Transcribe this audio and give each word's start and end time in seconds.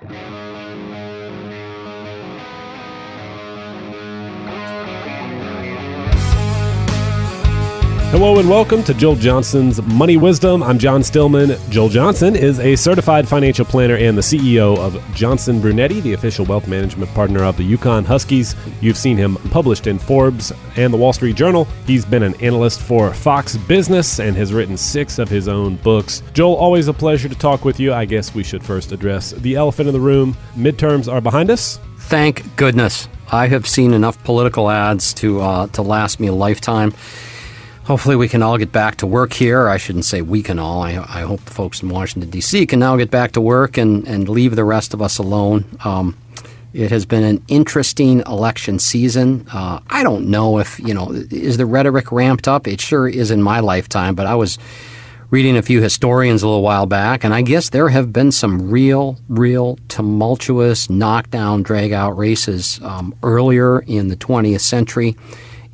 Thank 0.00 0.10
you. 0.12 1.41
Hello 8.12 8.38
and 8.38 8.46
welcome 8.46 8.82
to 8.82 8.92
Joel 8.92 9.16
Johnson's 9.16 9.80
Money 9.80 10.18
Wisdom. 10.18 10.62
I'm 10.62 10.78
John 10.78 11.02
Stillman. 11.02 11.56
Joel 11.70 11.88
Johnson 11.88 12.36
is 12.36 12.60
a 12.60 12.76
certified 12.76 13.26
financial 13.26 13.64
planner 13.64 13.96
and 13.96 14.18
the 14.18 14.20
CEO 14.20 14.76
of 14.76 15.02
Johnson 15.14 15.62
Brunetti, 15.62 15.98
the 16.02 16.12
official 16.12 16.44
wealth 16.44 16.68
management 16.68 17.10
partner 17.14 17.42
of 17.42 17.56
the 17.56 17.62
UConn 17.62 18.04
Huskies. 18.04 18.54
You've 18.82 18.98
seen 18.98 19.16
him 19.16 19.36
published 19.50 19.86
in 19.86 19.98
Forbes 19.98 20.52
and 20.76 20.92
the 20.92 20.98
Wall 20.98 21.14
Street 21.14 21.36
Journal. 21.36 21.66
He's 21.86 22.04
been 22.04 22.22
an 22.22 22.34
analyst 22.42 22.82
for 22.82 23.14
Fox 23.14 23.56
Business 23.56 24.20
and 24.20 24.36
has 24.36 24.52
written 24.52 24.76
six 24.76 25.18
of 25.18 25.30
his 25.30 25.48
own 25.48 25.76
books. 25.76 26.22
Joel, 26.34 26.56
always 26.56 26.88
a 26.88 26.92
pleasure 26.92 27.30
to 27.30 27.34
talk 27.34 27.64
with 27.64 27.80
you. 27.80 27.94
I 27.94 28.04
guess 28.04 28.34
we 28.34 28.44
should 28.44 28.62
first 28.62 28.92
address 28.92 29.30
the 29.30 29.54
elephant 29.54 29.88
in 29.88 29.94
the 29.94 30.00
room. 30.00 30.36
Midterms 30.54 31.10
are 31.10 31.22
behind 31.22 31.50
us. 31.50 31.80
Thank 31.96 32.56
goodness. 32.56 33.08
I 33.30 33.46
have 33.46 33.66
seen 33.66 33.94
enough 33.94 34.22
political 34.22 34.68
ads 34.68 35.14
to 35.14 35.40
uh, 35.40 35.66
to 35.68 35.80
last 35.80 36.20
me 36.20 36.26
a 36.26 36.34
lifetime 36.34 36.92
hopefully 37.84 38.16
we 38.16 38.28
can 38.28 38.42
all 38.42 38.58
get 38.58 38.72
back 38.72 38.96
to 38.96 39.06
work 39.06 39.32
here. 39.32 39.68
I 39.68 39.76
shouldn't 39.76 40.04
say 40.04 40.22
we 40.22 40.42
can 40.42 40.58
all. 40.58 40.82
I, 40.82 40.92
I 40.92 41.22
hope 41.22 41.44
the 41.44 41.52
folks 41.52 41.82
in 41.82 41.88
Washington, 41.88 42.30
D.C. 42.30 42.66
can 42.66 42.78
now 42.78 42.96
get 42.96 43.10
back 43.10 43.32
to 43.32 43.40
work 43.40 43.76
and, 43.76 44.06
and 44.06 44.28
leave 44.28 44.56
the 44.56 44.64
rest 44.64 44.94
of 44.94 45.02
us 45.02 45.18
alone. 45.18 45.64
Um, 45.84 46.16
it 46.72 46.90
has 46.90 47.04
been 47.04 47.22
an 47.22 47.44
interesting 47.48 48.20
election 48.20 48.78
season. 48.78 49.46
Uh, 49.52 49.80
I 49.90 50.02
don't 50.02 50.30
know 50.30 50.58
if, 50.58 50.78
you 50.80 50.94
know, 50.94 51.10
is 51.12 51.58
the 51.58 51.66
rhetoric 51.66 52.10
ramped 52.10 52.48
up? 52.48 52.66
It 52.66 52.80
sure 52.80 53.06
is 53.06 53.30
in 53.30 53.42
my 53.42 53.60
lifetime, 53.60 54.14
but 54.14 54.26
I 54.26 54.34
was 54.34 54.58
reading 55.28 55.56
a 55.56 55.62
few 55.62 55.82
historians 55.82 56.42
a 56.42 56.46
little 56.46 56.62
while 56.62 56.86
back, 56.86 57.24
and 57.24 57.34
I 57.34 57.42
guess 57.42 57.70
there 57.70 57.88
have 57.88 58.12
been 58.12 58.32
some 58.32 58.70
real, 58.70 59.18
real 59.28 59.78
tumultuous 59.88 60.88
knockdown, 60.88 61.62
drag 61.62 61.92
out 61.92 62.16
races 62.16 62.80
um, 62.82 63.14
earlier 63.22 63.80
in 63.80 64.08
the 64.08 64.16
20th 64.16 64.60
century. 64.60 65.16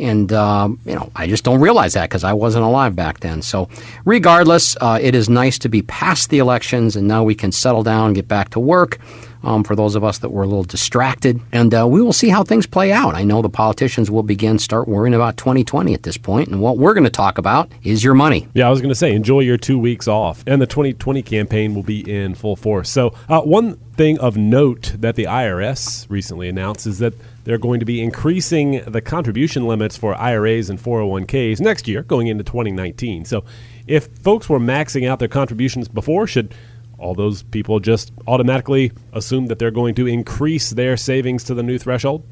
And, 0.00 0.32
um, 0.32 0.78
you 0.84 0.94
know, 0.94 1.10
I 1.16 1.26
just 1.26 1.44
don't 1.44 1.60
realize 1.60 1.94
that 1.94 2.08
because 2.08 2.24
I 2.24 2.32
wasn't 2.32 2.64
alive 2.64 2.94
back 2.94 3.20
then. 3.20 3.42
So, 3.42 3.68
regardless, 4.04 4.76
uh, 4.80 4.98
it 5.00 5.14
is 5.14 5.28
nice 5.28 5.58
to 5.60 5.68
be 5.68 5.82
past 5.82 6.30
the 6.30 6.38
elections 6.38 6.94
and 6.96 7.08
now 7.08 7.24
we 7.24 7.34
can 7.34 7.52
settle 7.52 7.82
down 7.82 8.06
and 8.06 8.14
get 8.14 8.28
back 8.28 8.50
to 8.50 8.60
work. 8.60 8.98
Um, 9.40 9.62
for 9.62 9.76
those 9.76 9.94
of 9.94 10.02
us 10.02 10.18
that 10.18 10.30
were 10.30 10.42
a 10.42 10.48
little 10.48 10.64
distracted. 10.64 11.40
And 11.52 11.72
uh, 11.72 11.86
we 11.86 12.02
will 12.02 12.12
see 12.12 12.28
how 12.28 12.42
things 12.42 12.66
play 12.66 12.90
out. 12.90 13.14
I 13.14 13.22
know 13.22 13.40
the 13.40 13.48
politicians 13.48 14.10
will 14.10 14.24
begin 14.24 14.58
start 14.58 14.88
worrying 14.88 15.14
about 15.14 15.36
2020 15.36 15.94
at 15.94 16.02
this 16.02 16.16
point, 16.16 16.48
and 16.48 16.60
what 16.60 16.76
we're 16.76 16.92
going 16.92 17.04
to 17.04 17.10
talk 17.10 17.38
about 17.38 17.70
is 17.84 18.02
your 18.02 18.14
money. 18.14 18.48
Yeah, 18.54 18.66
I 18.66 18.70
was 18.70 18.80
going 18.80 18.88
to 18.88 18.96
say 18.96 19.14
enjoy 19.14 19.40
your 19.40 19.56
two 19.56 19.78
weeks 19.78 20.08
off, 20.08 20.42
and 20.48 20.60
the 20.60 20.66
2020 20.66 21.22
campaign 21.22 21.72
will 21.72 21.84
be 21.84 22.00
in 22.00 22.34
full 22.34 22.56
force. 22.56 22.90
So, 22.90 23.14
uh, 23.28 23.40
one 23.42 23.76
thing 23.96 24.18
of 24.18 24.36
note 24.36 24.94
that 24.98 25.14
the 25.14 25.24
IRS 25.24 26.06
recently 26.08 26.48
announced 26.48 26.88
is 26.88 26.98
that 26.98 27.14
they're 27.48 27.56
going 27.56 27.80
to 27.80 27.86
be 27.86 28.02
increasing 28.02 28.82
the 28.86 29.00
contribution 29.00 29.66
limits 29.66 29.96
for 29.96 30.14
IRAs 30.14 30.68
and 30.68 30.78
401ks 30.78 31.60
next 31.60 31.88
year, 31.88 32.02
going 32.02 32.26
into 32.26 32.44
2019. 32.44 33.24
So, 33.24 33.42
if 33.86 34.06
folks 34.22 34.50
were 34.50 34.60
maxing 34.60 35.08
out 35.08 35.18
their 35.18 35.28
contributions 35.28 35.88
before, 35.88 36.26
should 36.26 36.54
all 36.98 37.14
those 37.14 37.42
people 37.44 37.80
just 37.80 38.12
automatically 38.26 38.92
assume 39.14 39.46
that 39.46 39.58
they're 39.58 39.70
going 39.70 39.94
to 39.94 40.06
increase 40.06 40.68
their 40.68 40.98
savings 40.98 41.42
to 41.44 41.54
the 41.54 41.62
new 41.62 41.78
threshold? 41.78 42.22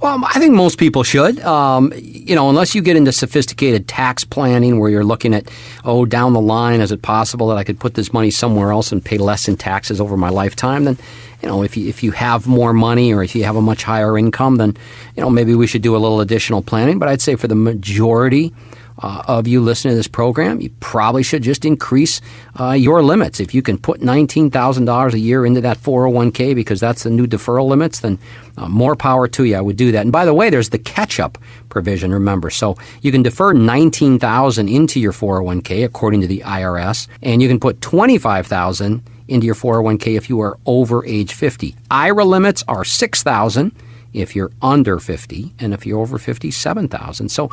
Well, 0.00 0.22
I 0.24 0.38
think 0.38 0.54
most 0.54 0.78
people 0.78 1.02
should. 1.02 1.40
Um, 1.40 1.92
you 1.96 2.36
know, 2.36 2.48
unless 2.48 2.76
you 2.76 2.80
get 2.80 2.96
into 2.96 3.10
sophisticated 3.10 3.88
tax 3.88 4.22
planning 4.22 4.78
where 4.78 4.88
you're 4.88 5.04
looking 5.04 5.34
at, 5.34 5.50
oh, 5.84 6.04
down 6.04 6.32
the 6.32 6.40
line, 6.40 6.80
is 6.80 6.92
it 6.92 7.02
possible 7.02 7.48
that 7.48 7.58
I 7.58 7.64
could 7.64 7.80
put 7.80 7.94
this 7.94 8.12
money 8.12 8.30
somewhere 8.30 8.70
else 8.70 8.92
and 8.92 9.04
pay 9.04 9.18
less 9.18 9.48
in 9.48 9.56
taxes 9.56 10.00
over 10.00 10.16
my 10.16 10.28
lifetime? 10.28 10.84
Then 10.84 10.96
you 11.42 11.48
know, 11.48 11.62
if 11.62 11.76
you, 11.76 11.88
if 11.88 12.02
you 12.02 12.10
have 12.12 12.46
more 12.46 12.72
money 12.72 13.12
or 13.12 13.22
if 13.22 13.34
you 13.34 13.44
have 13.44 13.56
a 13.56 13.62
much 13.62 13.84
higher 13.84 14.18
income, 14.18 14.56
then, 14.56 14.76
you 15.16 15.22
know, 15.22 15.30
maybe 15.30 15.54
we 15.54 15.66
should 15.66 15.82
do 15.82 15.94
a 15.94 15.98
little 15.98 16.20
additional 16.20 16.62
planning. 16.62 16.98
But 16.98 17.08
I'd 17.08 17.22
say 17.22 17.36
for 17.36 17.48
the 17.48 17.54
majority 17.54 18.52
uh, 19.00 19.22
of 19.28 19.46
you 19.46 19.60
listening 19.60 19.92
to 19.92 19.96
this 19.96 20.08
program, 20.08 20.60
you 20.60 20.70
probably 20.80 21.22
should 21.22 21.42
just 21.42 21.64
increase 21.64 22.20
uh, 22.58 22.72
your 22.72 23.02
limits. 23.02 23.38
If 23.38 23.54
you 23.54 23.62
can 23.62 23.78
put 23.78 24.00
$19,000 24.00 25.12
a 25.12 25.18
year 25.18 25.46
into 25.46 25.60
that 25.60 25.78
401k 25.78 26.54
because 26.54 26.80
that's 26.80 27.04
the 27.04 27.10
new 27.10 27.26
deferral 27.26 27.68
limits, 27.68 28.00
then 28.00 28.18
uh, 28.56 28.68
more 28.68 28.96
power 28.96 29.28
to 29.28 29.44
you. 29.44 29.56
I 29.56 29.60
would 29.60 29.76
do 29.76 29.92
that. 29.92 30.02
And 30.02 30.12
by 30.12 30.24
the 30.24 30.34
way, 30.34 30.50
there's 30.50 30.70
the 30.70 30.78
catch 30.78 31.20
up 31.20 31.38
provision, 31.68 32.12
remember. 32.12 32.50
So 32.50 32.76
you 33.00 33.12
can 33.12 33.22
defer 33.22 33.52
19000 33.52 34.68
into 34.68 34.98
your 34.98 35.12
401k 35.12 35.84
according 35.84 36.20
to 36.22 36.26
the 36.26 36.40
IRS, 36.40 37.06
and 37.22 37.40
you 37.40 37.48
can 37.48 37.60
put 37.60 37.80
25000 37.80 39.02
into 39.28 39.46
your 39.46 39.54
401k 39.54 40.16
if 40.16 40.28
you 40.28 40.40
are 40.40 40.58
over 40.66 41.04
age 41.04 41.34
50. 41.34 41.76
IRA 41.90 42.24
limits 42.24 42.64
are 42.66 42.84
6000 42.84 43.72
if 44.14 44.34
you're 44.34 44.50
under 44.62 44.98
50 44.98 45.54
and 45.58 45.74
if 45.74 45.84
you're 45.84 46.00
over 46.00 46.18
50 46.18 46.50
7000 46.50 47.28
so 47.28 47.48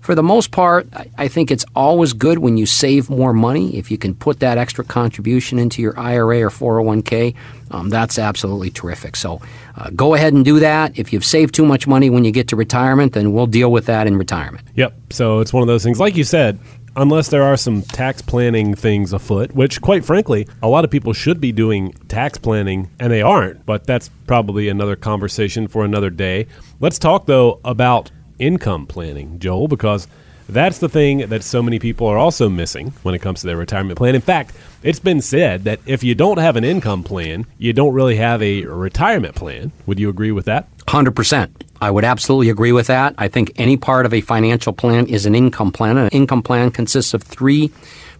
for 0.00 0.16
the 0.16 0.24
most 0.24 0.50
part 0.50 0.88
i 1.16 1.28
think 1.28 1.52
it's 1.52 1.64
always 1.76 2.12
good 2.12 2.38
when 2.38 2.56
you 2.56 2.66
save 2.66 3.08
more 3.08 3.32
money 3.32 3.76
if 3.76 3.92
you 3.92 3.96
can 3.96 4.12
put 4.14 4.40
that 4.40 4.58
extra 4.58 4.84
contribution 4.84 5.56
into 5.56 5.80
your 5.80 5.98
ira 5.98 6.40
or 6.40 6.50
401k 6.50 7.36
um, 7.70 7.88
that's 7.88 8.18
absolutely 8.18 8.70
terrific. 8.70 9.16
So 9.16 9.40
uh, 9.76 9.90
go 9.90 10.14
ahead 10.14 10.32
and 10.32 10.44
do 10.44 10.58
that. 10.60 10.98
If 10.98 11.12
you've 11.12 11.24
saved 11.24 11.54
too 11.54 11.64
much 11.64 11.86
money 11.86 12.10
when 12.10 12.24
you 12.24 12.32
get 12.32 12.48
to 12.48 12.56
retirement 12.56 13.12
then 13.12 13.32
we'll 13.32 13.46
deal 13.46 13.70
with 13.70 13.86
that 13.86 14.06
in 14.06 14.16
retirement. 14.16 14.66
Yep. 14.74 14.94
So 15.10 15.40
it's 15.40 15.52
one 15.52 15.62
of 15.62 15.68
those 15.68 15.84
things 15.84 16.00
like 16.00 16.16
you 16.16 16.24
said 16.24 16.58
unless 16.96 17.28
there 17.28 17.42
are 17.42 17.56
some 17.56 17.82
tax 17.82 18.22
planning 18.22 18.74
things 18.74 19.12
afoot, 19.12 19.52
which, 19.52 19.80
quite 19.80 20.04
frankly, 20.04 20.46
a 20.62 20.68
lot 20.68 20.84
of 20.84 20.90
people 20.90 21.12
should 21.12 21.40
be 21.40 21.52
doing 21.52 21.92
tax 22.08 22.38
planning 22.38 22.90
and 22.98 23.12
they 23.12 23.22
aren't, 23.22 23.64
but 23.66 23.86
that's 23.86 24.10
probably 24.26 24.68
another 24.68 24.96
conversation 24.96 25.68
for 25.68 25.84
another 25.84 26.10
day. 26.10 26.46
Let's 26.80 26.98
talk, 26.98 27.26
though, 27.26 27.60
about 27.64 28.10
income 28.38 28.86
planning, 28.86 29.38
Joel, 29.38 29.68
because 29.68 30.08
that's 30.52 30.78
the 30.78 30.88
thing 30.88 31.28
that 31.28 31.42
so 31.42 31.62
many 31.62 31.78
people 31.78 32.06
are 32.06 32.18
also 32.18 32.48
missing 32.48 32.92
when 33.02 33.14
it 33.14 33.20
comes 33.20 33.40
to 33.40 33.46
their 33.46 33.56
retirement 33.56 33.98
plan. 33.98 34.14
In 34.14 34.20
fact, 34.20 34.54
it's 34.82 34.98
been 34.98 35.20
said 35.20 35.64
that 35.64 35.80
if 35.86 36.02
you 36.02 36.14
don't 36.14 36.38
have 36.38 36.56
an 36.56 36.64
income 36.64 37.02
plan, 37.02 37.46
you 37.58 37.72
don't 37.72 37.92
really 37.94 38.16
have 38.16 38.42
a 38.42 38.64
retirement 38.64 39.34
plan. 39.34 39.72
Would 39.86 40.00
you 40.00 40.08
agree 40.08 40.32
with 40.32 40.46
that? 40.46 40.68
100%. 40.86 41.50
I 41.82 41.90
would 41.90 42.04
absolutely 42.04 42.50
agree 42.50 42.72
with 42.72 42.88
that. 42.88 43.14
I 43.16 43.28
think 43.28 43.52
any 43.56 43.76
part 43.76 44.06
of 44.06 44.12
a 44.12 44.20
financial 44.20 44.72
plan 44.72 45.06
is 45.06 45.24
an 45.24 45.34
income 45.34 45.72
plan. 45.72 45.96
An 45.96 46.08
income 46.08 46.42
plan 46.42 46.70
consists 46.70 47.14
of 47.14 47.22
three 47.22 47.70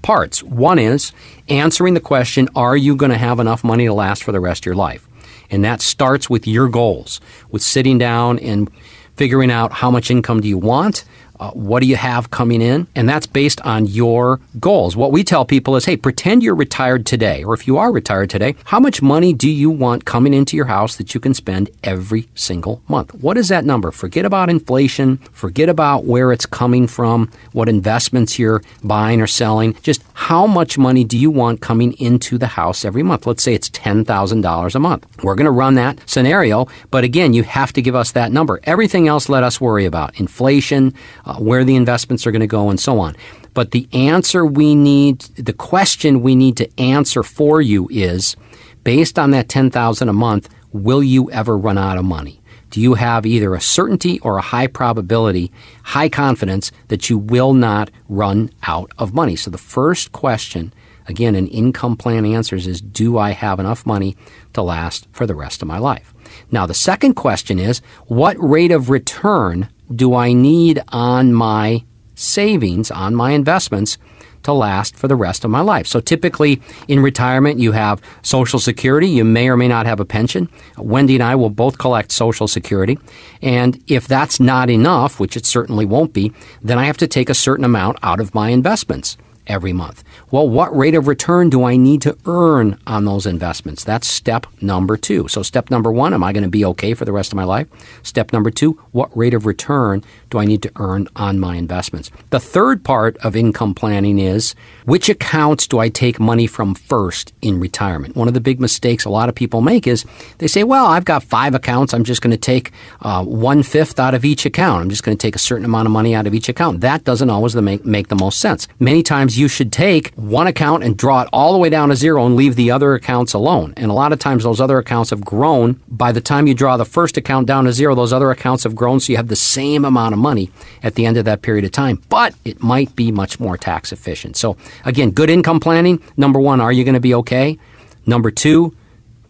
parts. 0.02 0.42
One 0.42 0.78
is 0.78 1.12
answering 1.48 1.94
the 1.94 2.00
question, 2.00 2.48
are 2.54 2.76
you 2.76 2.96
going 2.96 3.12
to 3.12 3.18
have 3.18 3.38
enough 3.38 3.64
money 3.64 3.86
to 3.86 3.92
last 3.92 4.24
for 4.24 4.32
the 4.32 4.40
rest 4.40 4.62
of 4.62 4.66
your 4.66 4.74
life? 4.74 5.06
And 5.50 5.64
that 5.64 5.82
starts 5.82 6.30
with 6.30 6.46
your 6.46 6.68
goals, 6.68 7.20
with 7.50 7.62
sitting 7.62 7.98
down 7.98 8.38
and 8.38 8.70
figuring 9.16 9.50
out 9.50 9.72
how 9.72 9.90
much 9.90 10.10
income 10.10 10.40
do 10.40 10.48
you 10.48 10.56
want 10.56 11.04
uh, 11.40 11.50
what 11.52 11.80
do 11.80 11.86
you 11.86 11.96
have 11.96 12.30
coming 12.30 12.60
in? 12.60 12.86
And 12.94 13.08
that's 13.08 13.26
based 13.26 13.60
on 13.62 13.86
your 13.86 14.40
goals. 14.60 14.94
What 14.94 15.10
we 15.10 15.24
tell 15.24 15.44
people 15.44 15.74
is, 15.74 15.86
hey, 15.86 15.96
pretend 15.96 16.42
you're 16.42 16.54
retired 16.54 17.06
today, 17.06 17.42
or 17.42 17.54
if 17.54 17.66
you 17.66 17.78
are 17.78 17.90
retired 17.90 18.28
today, 18.28 18.54
how 18.64 18.78
much 18.78 19.00
money 19.00 19.32
do 19.32 19.50
you 19.50 19.70
want 19.70 20.04
coming 20.04 20.34
into 20.34 20.56
your 20.56 20.66
house 20.66 20.96
that 20.96 21.14
you 21.14 21.20
can 21.20 21.32
spend 21.32 21.70
every 21.82 22.28
single 22.34 22.82
month? 22.88 23.14
What 23.14 23.38
is 23.38 23.48
that 23.48 23.64
number? 23.64 23.90
Forget 23.90 24.26
about 24.26 24.50
inflation, 24.50 25.16
forget 25.32 25.70
about 25.70 26.04
where 26.04 26.30
it's 26.30 26.46
coming 26.46 26.86
from, 26.86 27.30
what 27.52 27.68
investments 27.68 28.38
you're 28.38 28.62
buying 28.84 29.20
or 29.22 29.26
selling. 29.26 29.74
Just 29.82 30.02
how 30.12 30.46
much 30.46 30.76
money 30.76 31.04
do 31.04 31.16
you 31.16 31.30
want 31.30 31.62
coming 31.62 31.94
into 31.94 32.36
the 32.36 32.48
house 32.48 32.84
every 32.84 33.02
month? 33.02 33.26
Let's 33.26 33.42
say 33.42 33.54
it's 33.54 33.70
$10,000 33.70 34.74
a 34.74 34.78
month. 34.78 35.06
We're 35.24 35.34
going 35.34 35.46
to 35.46 35.50
run 35.50 35.74
that 35.76 36.00
scenario, 36.06 36.68
but 36.90 37.04
again, 37.04 37.32
you 37.32 37.44
have 37.44 37.72
to 37.72 37.82
give 37.82 37.94
us 37.94 38.12
that 38.12 38.30
number. 38.30 38.60
Everything 38.64 39.08
else 39.08 39.30
let 39.30 39.42
us 39.42 39.58
worry 39.58 39.86
about. 39.86 40.20
Inflation, 40.20 40.92
uh, 41.30 41.36
where 41.36 41.64
the 41.64 41.76
investments 41.76 42.26
are 42.26 42.32
going 42.32 42.40
to 42.40 42.46
go, 42.46 42.70
and 42.70 42.80
so 42.80 42.98
on. 42.98 43.14
But 43.54 43.70
the 43.70 43.88
answer 43.92 44.44
we 44.44 44.74
need, 44.74 45.20
the 45.36 45.52
question 45.52 46.22
we 46.22 46.34
need 46.34 46.56
to 46.56 46.80
answer 46.80 47.22
for 47.22 47.62
you 47.62 47.88
is 47.90 48.36
based 48.82 49.16
on 49.16 49.30
that 49.30 49.48
10,000 49.48 50.08
a 50.08 50.12
month, 50.12 50.48
will 50.72 51.02
you 51.02 51.30
ever 51.30 51.56
run 51.56 51.78
out 51.78 51.98
of 51.98 52.04
money? 52.04 52.40
Do 52.70 52.80
you 52.80 52.94
have 52.94 53.26
either 53.26 53.54
a 53.54 53.60
certainty 53.60 54.18
or 54.20 54.38
a 54.38 54.42
high 54.42 54.66
probability, 54.66 55.52
high 55.84 56.08
confidence 56.08 56.72
that 56.88 57.08
you 57.08 57.18
will 57.18 57.54
not 57.54 57.90
run 58.08 58.50
out 58.64 58.90
of 58.98 59.14
money? 59.14 59.36
So 59.36 59.52
the 59.52 59.58
first 59.58 60.10
question, 60.10 60.72
again, 61.06 61.36
an 61.36 61.46
income 61.46 61.96
plan 61.96 62.24
answers 62.24 62.66
is 62.66 62.80
do 62.80 63.18
I 63.18 63.30
have 63.30 63.60
enough 63.60 63.86
money 63.86 64.16
to 64.54 64.62
last 64.62 65.06
for 65.12 65.26
the 65.26 65.34
rest 65.34 65.62
of 65.62 65.68
my 65.68 65.78
life? 65.78 66.12
Now, 66.50 66.66
the 66.66 66.74
second 66.74 67.14
question 67.14 67.60
is 67.60 67.82
what 68.06 68.36
rate 68.38 68.72
of 68.72 68.90
return 68.90 69.68
do 69.94 70.14
I 70.14 70.32
need 70.32 70.82
on 70.88 71.32
my 71.32 71.84
savings, 72.14 72.90
on 72.90 73.14
my 73.14 73.32
investments 73.32 73.98
to 74.42 74.52
last 74.52 74.96
for 74.96 75.08
the 75.08 75.16
rest 75.16 75.44
of 75.44 75.50
my 75.50 75.60
life. 75.60 75.86
So 75.86 76.00
typically 76.00 76.60
in 76.88 77.00
retirement, 77.00 77.58
you 77.58 77.72
have 77.72 78.00
Social 78.22 78.58
Security. 78.58 79.08
You 79.08 79.24
may 79.24 79.48
or 79.48 79.56
may 79.56 79.68
not 79.68 79.86
have 79.86 80.00
a 80.00 80.04
pension. 80.04 80.48
Wendy 80.78 81.14
and 81.14 81.22
I 81.22 81.34
will 81.34 81.50
both 81.50 81.78
collect 81.78 82.12
Social 82.12 82.48
Security. 82.48 82.98
And 83.42 83.82
if 83.86 84.06
that's 84.08 84.40
not 84.40 84.70
enough, 84.70 85.20
which 85.20 85.36
it 85.36 85.46
certainly 85.46 85.84
won't 85.84 86.12
be, 86.12 86.32
then 86.62 86.78
I 86.78 86.86
have 86.86 86.96
to 86.98 87.06
take 87.06 87.28
a 87.28 87.34
certain 87.34 87.64
amount 87.64 87.98
out 88.02 88.20
of 88.20 88.34
my 88.34 88.50
investments 88.50 89.16
every 89.46 89.72
month. 89.72 90.04
Well, 90.32 90.48
what 90.48 90.76
rate 90.76 90.94
of 90.94 91.08
return 91.08 91.50
do 91.50 91.64
I 91.64 91.76
need 91.76 92.02
to 92.02 92.16
earn 92.24 92.78
on 92.86 93.04
those 93.04 93.26
investments? 93.26 93.82
That's 93.82 94.06
step 94.06 94.46
number 94.60 94.96
two. 94.96 95.26
So, 95.26 95.42
step 95.42 95.70
number 95.70 95.90
one, 95.90 96.14
am 96.14 96.22
I 96.22 96.32
going 96.32 96.44
to 96.44 96.48
be 96.48 96.64
okay 96.66 96.94
for 96.94 97.04
the 97.04 97.10
rest 97.10 97.32
of 97.32 97.36
my 97.36 97.42
life? 97.42 97.66
Step 98.04 98.32
number 98.32 98.52
two, 98.52 98.80
what 98.92 99.10
rate 99.16 99.34
of 99.34 99.44
return 99.44 100.04
do 100.30 100.38
I 100.38 100.44
need 100.44 100.62
to 100.62 100.70
earn 100.76 101.08
on 101.16 101.40
my 101.40 101.56
investments? 101.56 102.12
The 102.30 102.38
third 102.38 102.84
part 102.84 103.16
of 103.24 103.34
income 103.34 103.74
planning 103.74 104.20
is 104.20 104.54
which 104.84 105.08
accounts 105.08 105.66
do 105.66 105.80
I 105.80 105.88
take 105.88 106.20
money 106.20 106.46
from 106.46 106.76
first 106.76 107.32
in 107.42 107.58
retirement? 107.58 108.14
One 108.14 108.28
of 108.28 108.34
the 108.34 108.40
big 108.40 108.60
mistakes 108.60 109.04
a 109.04 109.10
lot 109.10 109.28
of 109.28 109.34
people 109.34 109.62
make 109.62 109.88
is 109.88 110.04
they 110.38 110.46
say, 110.46 110.62
well, 110.62 110.86
I've 110.86 111.04
got 111.04 111.24
five 111.24 111.56
accounts. 111.56 111.92
I'm 111.92 112.04
just 112.04 112.22
going 112.22 112.30
to 112.30 112.36
take 112.36 112.70
uh, 113.02 113.24
one 113.24 113.64
fifth 113.64 113.98
out 113.98 114.14
of 114.14 114.24
each 114.24 114.46
account. 114.46 114.82
I'm 114.82 114.90
just 114.90 115.02
going 115.02 115.18
to 115.18 115.20
take 115.20 115.34
a 115.34 115.40
certain 115.40 115.64
amount 115.64 115.86
of 115.86 115.92
money 115.92 116.14
out 116.14 116.28
of 116.28 116.34
each 116.34 116.48
account. 116.48 116.82
That 116.82 117.02
doesn't 117.02 117.30
always 117.30 117.56
make, 117.56 117.84
make 117.84 118.06
the 118.06 118.14
most 118.14 118.38
sense. 118.38 118.68
Many 118.78 119.02
times 119.02 119.36
you 119.36 119.48
should 119.48 119.72
take 119.72 120.12
one 120.20 120.46
account 120.46 120.84
and 120.84 120.96
draw 120.96 121.22
it 121.22 121.28
all 121.32 121.52
the 121.52 121.58
way 121.58 121.70
down 121.70 121.88
to 121.88 121.96
zero 121.96 122.26
and 122.26 122.36
leave 122.36 122.54
the 122.54 122.70
other 122.70 122.94
accounts 122.94 123.32
alone. 123.32 123.72
And 123.76 123.90
a 123.90 123.94
lot 123.94 124.12
of 124.12 124.18
times 124.18 124.44
those 124.44 124.60
other 124.60 124.78
accounts 124.78 125.10
have 125.10 125.24
grown. 125.24 125.80
By 125.88 126.12
the 126.12 126.20
time 126.20 126.46
you 126.46 126.54
draw 126.54 126.76
the 126.76 126.84
first 126.84 127.16
account 127.16 127.46
down 127.46 127.64
to 127.64 127.72
zero, 127.72 127.94
those 127.94 128.12
other 128.12 128.30
accounts 128.30 128.64
have 128.64 128.76
grown, 128.76 129.00
so 129.00 129.12
you 129.12 129.16
have 129.16 129.28
the 129.28 129.36
same 129.36 129.84
amount 129.84 130.12
of 130.12 130.18
money 130.18 130.50
at 130.82 130.94
the 130.94 131.06
end 131.06 131.16
of 131.16 131.24
that 131.24 131.40
period 131.40 131.64
of 131.64 131.72
time. 131.72 132.02
But 132.10 132.34
it 132.44 132.62
might 132.62 132.94
be 132.94 133.10
much 133.10 133.40
more 133.40 133.56
tax 133.56 133.92
efficient. 133.92 134.36
So 134.36 134.56
again, 134.84 135.10
good 135.10 135.30
income 135.30 135.58
planning. 135.58 136.02
Number 136.16 136.38
one, 136.38 136.60
are 136.60 136.72
you 136.72 136.84
going 136.84 136.94
to 136.94 137.00
be 137.00 137.14
okay? 137.14 137.58
Number 138.04 138.30
two, 138.30 138.76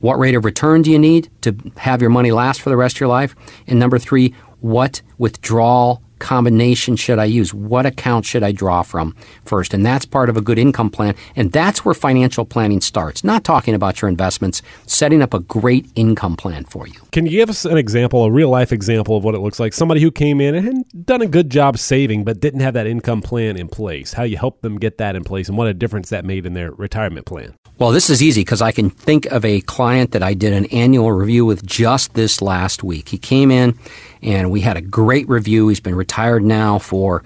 what 0.01 0.19
rate 0.19 0.35
of 0.35 0.45
return 0.45 0.83
do 0.83 0.91
you 0.91 0.99
need 0.99 1.31
to 1.43 1.55
have 1.77 2.01
your 2.01 2.11
money 2.11 2.33
last 2.33 2.63
for 2.63 2.71
the 2.71 2.77
rest 2.77 2.97
of 2.97 3.01
your 3.01 3.09
life? 3.09 3.37
And 3.67 3.79
number 3.79 3.99
three, 3.99 4.35
what 4.61 5.03
withdrawal 5.19 6.03
combination 6.21 6.95
should 6.95 7.19
I 7.19 7.25
use? 7.25 7.53
What 7.53 7.87
account 7.87 8.25
should 8.25 8.45
I 8.45 8.53
draw 8.53 8.83
from 8.83 9.17
first? 9.45 9.75
And 9.75 9.85
that's 9.85 10.07
part 10.07 10.29
of 10.29 10.37
a 10.37 10.41
good 10.41 10.59
income 10.59 10.91
plan. 10.91 11.17
And 11.35 11.51
that's 11.51 11.85
where 11.85 11.95
financial 11.95 12.45
planning 12.45 12.81
starts. 12.81 13.25
Not 13.25 13.43
talking 13.43 13.75
about 13.75 14.01
your 14.01 14.09
investments, 14.09 14.63
setting 14.87 15.23
up 15.23 15.35
a 15.35 15.41
great 15.41 15.91
income 15.97 16.37
plan 16.37 16.65
for 16.65 16.87
you. 16.87 17.01
Can 17.11 17.27
you 17.27 17.33
give 17.33 17.51
us 17.51 17.65
an 17.65 17.77
example, 17.77 18.25
a 18.25 18.31
real 18.31 18.51
life 18.51 18.73
example 18.73 19.17
of 19.17 19.25
what 19.25 19.35
it 19.35 19.41
looks 19.41 19.59
like? 19.59 19.73
Somebody 19.73 20.01
who 20.01 20.11
came 20.11 20.41
in 20.41 20.55
and 20.55 20.85
done 21.05 21.23
a 21.23 21.27
good 21.27 21.51
job 21.51 21.79
saving, 21.79 22.25
but 22.25 22.39
didn't 22.41 22.61
have 22.61 22.75
that 22.75 22.87
income 22.87 23.23
plan 23.23 23.57
in 23.57 23.69
place. 23.69 24.13
How 24.13 24.23
you 24.23 24.37
helped 24.37 24.63
them 24.63 24.79
get 24.79 24.99
that 24.99 25.17
in 25.17 25.25
place 25.25 25.49
and 25.49 25.59
what 25.59 25.67
a 25.67 25.75
difference 25.75 26.11
that 26.11 26.25
made 26.25 26.47
in 26.47 26.55
their 26.55 26.71
retirement 26.73 27.27
plan. 27.27 27.55
Well, 27.81 27.93
this 27.93 28.11
is 28.11 28.23
easy 28.23 28.43
because 28.43 28.61
I 28.61 28.73
can 28.73 28.91
think 28.91 29.25
of 29.25 29.43
a 29.43 29.63
client 29.63 30.11
that 30.11 30.23
I 30.23 30.35
did 30.35 30.53
an 30.53 30.67
annual 30.67 31.11
review 31.13 31.47
with 31.47 31.65
just 31.65 32.13
this 32.13 32.43
last 32.43 32.85
week. 32.85 33.09
He 33.09 33.17
came 33.17 33.51
in 33.51 33.79
and 34.21 34.51
we 34.51 34.61
had 34.61 34.77
a 34.77 34.83
great 34.83 35.27
review. 35.31 35.69
He's 35.69 35.81
been 35.81 35.95
retired 35.95 36.45
now 36.45 36.79
for 36.79 37.25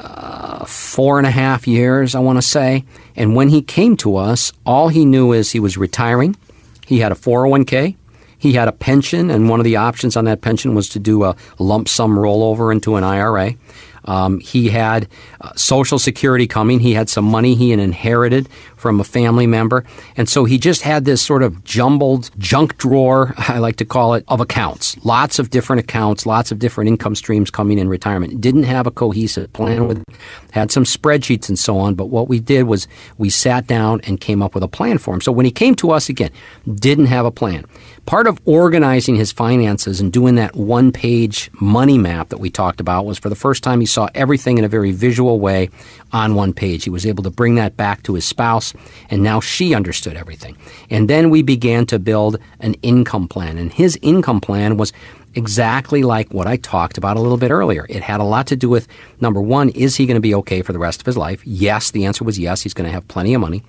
uh, 0.00 0.64
four 0.64 1.18
and 1.18 1.26
a 1.26 1.30
half 1.30 1.68
years, 1.68 2.14
I 2.14 2.20
want 2.20 2.38
to 2.38 2.42
say. 2.42 2.84
And 3.16 3.36
when 3.36 3.50
he 3.50 3.60
came 3.60 3.98
to 3.98 4.16
us, 4.16 4.50
all 4.64 4.88
he 4.88 5.04
knew 5.04 5.34
is 5.34 5.50
he 5.50 5.60
was 5.60 5.76
retiring. 5.76 6.36
He 6.86 7.00
had 7.00 7.12
a 7.12 7.14
401k. 7.14 7.96
He 8.38 8.54
had 8.54 8.68
a 8.68 8.72
pension, 8.72 9.28
and 9.28 9.50
one 9.50 9.60
of 9.60 9.64
the 9.64 9.76
options 9.76 10.16
on 10.16 10.24
that 10.24 10.40
pension 10.40 10.74
was 10.74 10.88
to 10.90 10.98
do 10.98 11.24
a 11.24 11.36
lump 11.58 11.88
sum 11.88 12.16
rollover 12.16 12.72
into 12.72 12.96
an 12.96 13.04
IRA. 13.04 13.54
Um, 14.06 14.40
he 14.40 14.68
had 14.68 15.08
uh, 15.40 15.52
Social 15.54 15.98
Security 15.98 16.46
coming. 16.46 16.80
He 16.80 16.94
had 16.94 17.08
some 17.08 17.24
money 17.24 17.54
he 17.54 17.70
had 17.70 17.80
inherited 17.80 18.48
from 18.76 19.00
a 19.00 19.04
family 19.04 19.46
member. 19.46 19.84
And 20.16 20.28
so 20.28 20.44
he 20.44 20.58
just 20.58 20.82
had 20.82 21.04
this 21.04 21.22
sort 21.22 21.42
of 21.42 21.64
jumbled 21.64 22.30
junk 22.38 22.78
drawer, 22.78 23.34
I 23.38 23.58
like 23.58 23.76
to 23.76 23.84
call 23.84 24.14
it, 24.14 24.24
of 24.28 24.40
accounts. 24.40 24.96
Lots 25.04 25.38
of 25.38 25.50
different 25.50 25.80
accounts, 25.80 26.26
lots 26.26 26.52
of 26.52 26.58
different 26.58 26.88
income 26.88 27.14
streams 27.14 27.50
coming 27.50 27.78
in 27.78 27.88
retirement. 27.88 28.40
Didn't 28.40 28.64
have 28.64 28.86
a 28.86 28.90
cohesive 28.90 29.52
plan 29.52 29.88
with, 29.88 30.04
had 30.52 30.70
some 30.70 30.84
spreadsheets 30.84 31.48
and 31.48 31.58
so 31.58 31.78
on. 31.78 31.94
But 31.94 32.06
what 32.06 32.28
we 32.28 32.38
did 32.38 32.64
was 32.64 32.86
we 33.18 33.30
sat 33.30 33.66
down 33.66 34.00
and 34.04 34.20
came 34.20 34.42
up 34.42 34.54
with 34.54 34.62
a 34.62 34.68
plan 34.68 34.98
for 34.98 35.14
him. 35.14 35.20
So 35.20 35.32
when 35.32 35.46
he 35.46 35.52
came 35.52 35.74
to 35.76 35.90
us 35.90 36.08
again, 36.08 36.30
didn't 36.74 37.06
have 37.06 37.26
a 37.26 37.30
plan. 37.30 37.64
Part 38.06 38.28
of 38.28 38.40
organizing 38.44 39.16
his 39.16 39.32
finances 39.32 40.00
and 40.00 40.12
doing 40.12 40.36
that 40.36 40.54
one 40.54 40.92
page 40.92 41.50
money 41.60 41.98
map 41.98 42.28
that 42.28 42.38
we 42.38 42.50
talked 42.50 42.78
about 42.78 43.04
was 43.04 43.18
for 43.18 43.28
the 43.28 43.34
first 43.34 43.64
time 43.64 43.80
he 43.80 43.86
saw 43.86 44.08
everything 44.14 44.58
in 44.58 44.64
a 44.64 44.68
very 44.68 44.92
visual 44.92 45.40
way 45.40 45.70
on 46.12 46.36
one 46.36 46.52
page. 46.52 46.84
He 46.84 46.90
was 46.90 47.04
able 47.04 47.24
to 47.24 47.30
bring 47.30 47.56
that 47.56 47.76
back 47.76 48.04
to 48.04 48.14
his 48.14 48.24
spouse, 48.24 48.74
and 49.10 49.24
now 49.24 49.40
she 49.40 49.74
understood 49.74 50.16
everything. 50.16 50.56
And 50.88 51.10
then 51.10 51.30
we 51.30 51.42
began 51.42 51.84
to 51.86 51.98
build 51.98 52.38
an 52.60 52.74
income 52.74 53.26
plan. 53.26 53.58
And 53.58 53.72
his 53.72 53.98
income 54.02 54.40
plan 54.40 54.76
was 54.76 54.92
exactly 55.34 56.04
like 56.04 56.32
what 56.32 56.46
I 56.46 56.58
talked 56.58 56.98
about 56.98 57.16
a 57.16 57.20
little 57.20 57.38
bit 57.38 57.50
earlier. 57.50 57.86
It 57.88 58.04
had 58.04 58.20
a 58.20 58.24
lot 58.24 58.46
to 58.46 58.56
do 58.56 58.68
with 58.68 58.86
number 59.20 59.40
one, 59.40 59.70
is 59.70 59.96
he 59.96 60.06
going 60.06 60.14
to 60.14 60.20
be 60.20 60.34
okay 60.36 60.62
for 60.62 60.72
the 60.72 60.78
rest 60.78 61.00
of 61.00 61.06
his 61.06 61.16
life? 61.16 61.44
Yes, 61.44 61.90
the 61.90 62.04
answer 62.04 62.22
was 62.22 62.38
yes. 62.38 62.62
He's 62.62 62.72
going 62.72 62.86
to 62.86 62.92
have 62.92 63.08
plenty 63.08 63.34
of 63.34 63.40
money. 63.40 63.64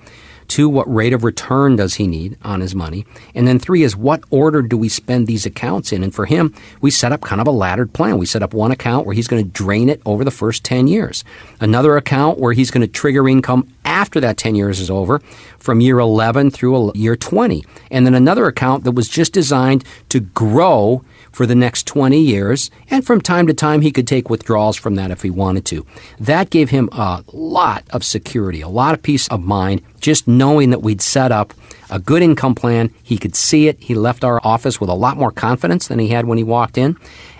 Two, 0.47 0.69
what 0.69 0.93
rate 0.93 1.13
of 1.13 1.23
return 1.23 1.75
does 1.75 1.95
he 1.95 2.07
need 2.07 2.37
on 2.43 2.61
his 2.61 2.73
money? 2.73 3.05
And 3.35 3.47
then 3.47 3.59
three 3.59 3.83
is 3.83 3.95
what 3.95 4.23
order 4.29 4.61
do 4.61 4.77
we 4.77 4.89
spend 4.89 5.27
these 5.27 5.45
accounts 5.45 5.91
in? 5.91 6.03
And 6.03 6.13
for 6.13 6.25
him, 6.25 6.53
we 6.81 6.91
set 6.91 7.11
up 7.11 7.21
kind 7.21 7.41
of 7.41 7.47
a 7.47 7.51
laddered 7.51 7.93
plan. 7.93 8.17
We 8.17 8.25
set 8.25 8.43
up 8.43 8.53
one 8.53 8.71
account 8.71 9.05
where 9.05 9.15
he's 9.15 9.27
going 9.27 9.43
to 9.43 9.49
drain 9.49 9.89
it 9.89 10.01
over 10.05 10.23
the 10.23 10.31
first 10.31 10.63
10 10.63 10.87
years, 10.87 11.23
another 11.59 11.97
account 11.97 12.39
where 12.39 12.53
he's 12.53 12.71
going 12.71 12.81
to 12.81 12.87
trigger 12.87 13.27
income 13.27 13.67
after 13.83 14.19
that 14.19 14.37
10 14.37 14.55
years 14.55 14.79
is 14.79 14.89
over 14.89 15.19
from 15.57 15.81
year 15.81 15.99
11 15.99 16.51
through 16.51 16.89
uh, 16.89 16.91
year 16.93 17.15
20. 17.15 17.65
And 17.91 18.05
then 18.05 18.13
another 18.13 18.45
account 18.45 18.83
that 18.83 18.91
was 18.91 19.09
just 19.09 19.33
designed 19.33 19.83
to 20.09 20.19
grow 20.19 21.03
for 21.37 21.45
the 21.45 21.53
next 21.53 21.85
20 21.85 22.19
years, 22.19 22.71
and 22.89 23.05
from 23.05 23.21
time 23.21 23.45
to 23.45 23.53
time 23.53 23.81
he 23.81 23.91
could 23.91 24.07
take 24.07 24.27
withdrawals 24.27 24.75
from 24.75 24.95
that 24.95 25.11
if 25.11 25.21
he 25.21 25.29
wanted 25.29 25.63
to. 25.65 25.85
That 26.19 26.49
gave 26.49 26.71
him 26.71 26.89
a 26.91 27.23
lot 27.31 27.83
of 27.91 28.03
security, 28.03 28.61
a 28.61 28.67
lot 28.67 28.95
of 28.95 29.03
peace 29.03 29.27
of 29.27 29.43
mind, 29.43 29.83
just 30.01 30.27
knowing 30.27 30.71
that 30.71 30.81
we'd 30.81 30.99
set 30.99 31.31
up 31.31 31.53
a 31.91 31.99
good 31.99 32.23
income 32.23 32.55
plan. 32.55 32.91
He 33.03 33.19
could 33.19 33.35
see 33.35 33.67
it. 33.67 33.77
He 33.79 33.93
left 33.93 34.23
our 34.23 34.41
office 34.43 34.81
with 34.81 34.89
a 34.89 34.95
lot 34.95 35.15
more 35.15 35.31
confidence 35.31 35.87
than 35.87 35.99
he 35.99 36.07
had 36.07 36.25
when 36.25 36.39
he 36.39 36.43
walked 36.43 36.75
in. 36.75 36.97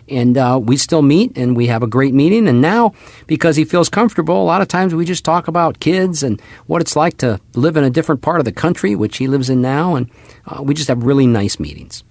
And 0.07 0.38
uh, 0.38 0.59
we 0.61 0.77
still 0.77 1.01
meet 1.01 1.35
and 1.35 1.57
we 1.57 1.65
have 1.65 1.81
a 1.81 1.88
great 1.88 2.13
meeting. 2.13 2.47
And 2.47 2.61
now, 2.61 2.94
because 3.25 3.55
he 3.55 3.65
feels 3.65 3.89
comfortable, 3.89 4.39
a 4.39 4.45
lot 4.45 4.61
of 4.61 4.67
times 4.67 4.94
we 4.94 5.05
just 5.05 5.25
talk 5.25 5.47
about 5.47 5.79
kids 5.79 6.21
and 6.21 6.39
what 6.67 6.81
it's 6.81 6.95
like 6.95 7.17
to 7.17 7.41
live 7.55 7.75
in 7.75 7.83
a 7.83 7.89
different 7.89 8.21
part 8.21 8.38
of 8.38 8.45
the 8.45 8.51
country, 8.51 8.95
which 8.95 9.17
he 9.17 9.27
lives 9.27 9.49
in 9.49 9.59
now. 9.59 9.95
And 9.95 10.11
uh, 10.45 10.61
we 10.61 10.75
just 10.75 10.88
have 10.88 11.01
really 11.01 11.25
nice 11.25 11.59
meetings 11.59 12.03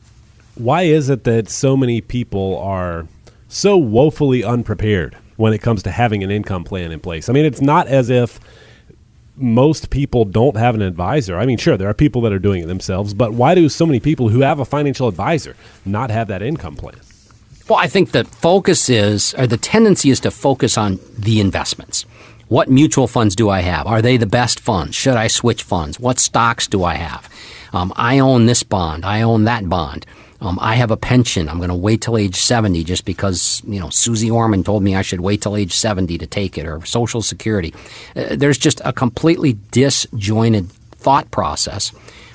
why 0.57 0.83
is 0.83 1.09
it 1.09 1.25
that 1.25 1.49
so 1.49 1.77
many 1.77 2.01
people 2.01 2.59
are 2.59 3.07
so 3.49 3.77
woefully 3.77 4.43
unprepared 4.43 5.17
when 5.37 5.53
it 5.53 5.59
comes 5.59 5.83
to 5.85 5.91
having 5.91 6.25
an 6.25 6.31
income 6.31 6.65
plan 6.65 6.93
in 6.93 7.01
place? 7.01 7.29
I 7.29 7.33
mean, 7.33 7.45
it's 7.45 7.61
not 7.61 7.87
as 7.87 8.11
if 8.11 8.41
most 9.37 9.91
people 9.91 10.25
don't 10.25 10.57
have 10.57 10.75
an 10.75 10.83
advisor. 10.83 11.39
I 11.39 11.45
mean, 11.45 11.59
sure, 11.59 11.77
there 11.77 11.89
are 11.89 11.95
people 11.95 12.23
that 12.23 12.33
are 12.33 12.39
doing 12.39 12.63
it 12.63 12.67
themselves, 12.67 13.13
but 13.13 13.35
why 13.35 13.55
do 13.55 13.69
so 13.69 13.85
many 13.85 14.01
people 14.01 14.31
who 14.31 14.41
have 14.41 14.59
a 14.59 14.65
financial 14.65 15.09
advisor 15.09 15.57
not 15.85 16.11
have 16.11 16.29
that 16.29 16.43
income 16.43 16.75
plan? 16.75 16.97
Well, 17.69 17.79
I 17.79 17.89
think 17.89 18.13
the 18.13 18.25
focus 18.25 18.89
is, 18.89 19.35
or 19.35 19.47
the 19.47 19.57
tendency 19.57 20.11
is 20.11 20.21
to 20.21 20.31
focus 20.31 20.79
on 20.79 21.01
the 21.19 21.41
investments. 21.41 22.07
What 22.49 22.71
mutual 22.71 23.09
funds 23.09 23.35
do 23.35 23.51
I 23.51 23.61
have? 23.61 23.89
Are 23.89 24.01
they 24.01 24.17
the 24.17 24.27
best 24.27 24.61
funds? 24.61 24.95
Should 24.95 25.17
I 25.17 25.27
switch 25.27 25.65
funds? 25.65 25.99
What 25.99 26.21
stocks 26.21 26.69
do 26.69 26.85
I 26.85 26.95
have? 26.95 27.29
Um, 27.73 27.93
I 27.97 28.21
own 28.21 28.47
this 28.47 28.63
bond. 28.63 29.05
I 29.05 29.23
own 29.23 29.45
that 29.45 29.69
bond. 29.69 30.07
Um, 30.41 30.59
I 30.61 30.75
have 30.75 30.91
a 30.91 30.97
pension. 30.97 31.49
I'm 31.49 31.59
going 31.59 31.71
to 31.71 31.75
wait 31.75 32.03
till 32.03 32.19
age 32.19 32.37
70 32.37 32.85
just 32.85 33.05
because, 33.05 33.63
you 33.67 33.81
know, 33.81 33.89
Susie 33.89 34.31
Orman 34.31 34.65
told 34.65 34.83
me 34.83 34.95
I 34.95 35.03
should 35.03 35.21
wait 35.21 35.43
till 35.43 35.57
age 35.57 35.75
70 35.75 36.19
to 36.19 36.27
take 36.27 36.59
it 36.59 36.67
or 36.67 36.85
Social 36.85 37.23
Security. 37.23 37.75
Uh, 38.15 38.37
there's 38.37 38.59
just 38.59 38.81
a 38.85 38.93
completely 38.93 39.55
disjointed 39.71 40.71
thought 40.71 41.31
process 41.31 41.91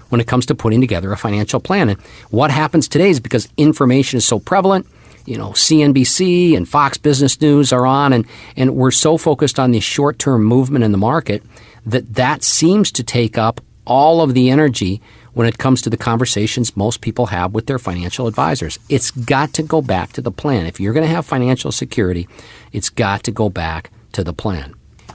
when 0.09 0.19
it 0.19 0.27
comes 0.27 0.45
to 0.47 0.55
putting 0.55 0.81
together 0.81 1.11
a 1.11 1.17
financial 1.17 1.59
plan. 1.59 1.89
And 1.89 1.99
what 2.31 2.51
happens 2.51 2.87
today 2.87 3.09
is 3.09 3.19
because 3.19 3.47
information 3.55 4.17
is 4.17 4.25
so 4.25 4.39
prevalent, 4.39 4.87
you 5.25 5.37
know, 5.37 5.51
CNBC 5.51 6.57
and 6.57 6.67
Fox 6.67 6.97
Business 6.97 7.39
News 7.39 7.71
are 7.71 7.85
on, 7.85 8.13
and, 8.13 8.25
and 8.57 8.75
we're 8.75 8.91
so 8.91 9.17
focused 9.17 9.59
on 9.59 9.71
the 9.71 9.79
short 9.79 10.19
term 10.19 10.43
movement 10.43 10.83
in 10.83 10.91
the 10.91 10.97
market 10.97 11.43
that 11.85 12.15
that 12.15 12.43
seems 12.43 12.91
to 12.93 13.03
take 13.03 13.37
up 13.37 13.61
all 13.85 14.21
of 14.21 14.33
the 14.33 14.49
energy 14.49 15.01
when 15.33 15.47
it 15.47 15.57
comes 15.57 15.81
to 15.81 15.89
the 15.89 15.97
conversations 15.97 16.75
most 16.75 17.01
people 17.01 17.27
have 17.27 17.53
with 17.53 17.67
their 17.67 17.79
financial 17.79 18.27
advisors. 18.27 18.79
It's 18.89 19.11
got 19.11 19.53
to 19.53 19.63
go 19.63 19.81
back 19.81 20.13
to 20.13 20.21
the 20.21 20.31
plan. 20.31 20.65
If 20.65 20.79
you're 20.79 20.93
going 20.93 21.07
to 21.07 21.13
have 21.13 21.25
financial 21.25 21.71
security, 21.71 22.27
it's 22.71 22.89
got 22.89 23.23
to 23.23 23.31
go 23.31 23.49
back 23.49 23.91
to 24.13 24.23
the 24.23 24.33
plan. 24.33 24.73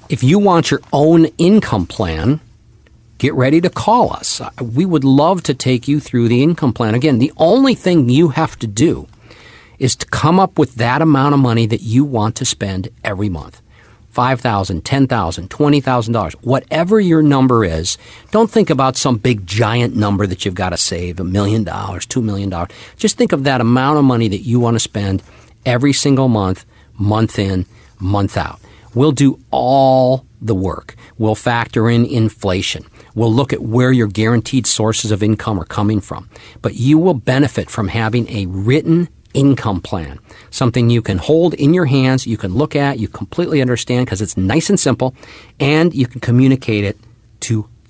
If 0.09 0.23
you 0.23 0.39
want 0.39 0.71
your 0.71 0.81
own 0.93 1.27
income 1.37 1.87
plan, 1.87 2.41
get 3.19 3.35
ready 3.35 3.61
to 3.61 3.71
call 3.71 4.13
us. 4.13 4.41
Uh, 4.41 4.51
we 4.63 4.85
would 4.85 5.05
love 5.05 5.43
to 5.45 5.55
take 5.55 5.89
you 5.89 6.01
through 6.01 6.29
the 6.29 6.43
income 6.43 6.73
plan. 6.73 6.95
Again, 6.95 7.19
the 7.19 7.33
only 7.37 7.75
thing 7.75 8.09
you 8.09 8.29
have 8.29 8.59
to 8.61 8.67
do 8.67 9.09
is 9.79 9.97
to 9.97 10.07
come 10.07 10.41
up 10.41 10.59
with 10.59 10.77
that 10.77 11.03
amount 11.03 11.35
of 11.35 11.41
money 11.41 11.67
that 11.67 11.83
you 11.83 12.05
want 12.05 12.35
to 12.37 12.45
spend 12.45 12.89
every 13.05 13.29
month. 13.29 13.61
$5,000, 14.17 14.81
$10,000, 14.81 15.49
$20,000, 15.49 16.33
whatever 16.41 16.99
your 16.99 17.23
number 17.23 17.65
is, 17.65 17.99
don't 18.31 18.51
think 18.51 18.71
about 18.71 18.97
some 18.97 19.19
big 19.19 19.47
giant 19.47 19.95
number 19.95 20.27
that 20.27 20.45
you've 20.45 20.55
got 20.55 20.71
to 20.71 20.77
save, 20.79 21.21
a 21.21 21.25
million 21.25 21.65
dollars, 21.65 22.07
$2 22.07 22.23
million. 22.23 22.53
Just 22.97 23.19
think 23.19 23.33
of 23.33 23.45
that 23.45 23.61
amount 23.61 23.99
of 23.99 24.05
money 24.05 24.29
that 24.29 24.43
you 24.43 24.59
want 24.59 24.75
to 24.75 24.81
spend 24.81 25.23
every 25.67 25.93
single 25.93 26.29
month, 26.29 26.65
month 26.99 27.39
in, 27.39 27.67
month 27.99 28.37
out. 28.37 28.59
We'll 28.95 29.13
do 29.13 29.39
all 29.51 30.25
the 30.41 30.55
work. 30.55 30.97
We'll 31.19 31.35
factor 31.35 31.91
in 31.91 32.07
inflation. 32.07 32.87
We'll 33.15 33.33
look 33.33 33.53
at 33.53 33.61
where 33.61 33.93
your 33.93 34.07
guaranteed 34.07 34.67
sources 34.67 35.11
of 35.11 35.23
income 35.23 35.61
are 35.61 35.67
coming 35.67 36.01
from. 36.01 36.31
But 36.63 36.77
you 36.77 36.97
will 36.97 37.15
benefit 37.15 37.69
from 37.69 37.89
having 37.89 38.29
a 38.31 38.47
written 38.47 39.09
income 39.37 39.81
plan, 39.81 40.19
something 40.51 40.91
you 40.91 41.03
can 41.03 41.19
hold 41.19 41.55
in 41.55 41.75
your 41.75 41.85
hands, 41.85 42.27
you 42.27 42.39
can 42.39 42.55
look 42.55 42.75
at, 42.75 42.99
you 42.99 43.07
completely 43.07 43.61
understand 43.61 44.07
because 44.07 44.23
it's 44.23 44.37
nice 44.37 44.71
and 44.71 44.81
simple, 44.81 45.15
and 45.61 45.95
you 45.95 46.07
can 46.07 46.21
communicate 46.21 46.85
it 46.85 46.97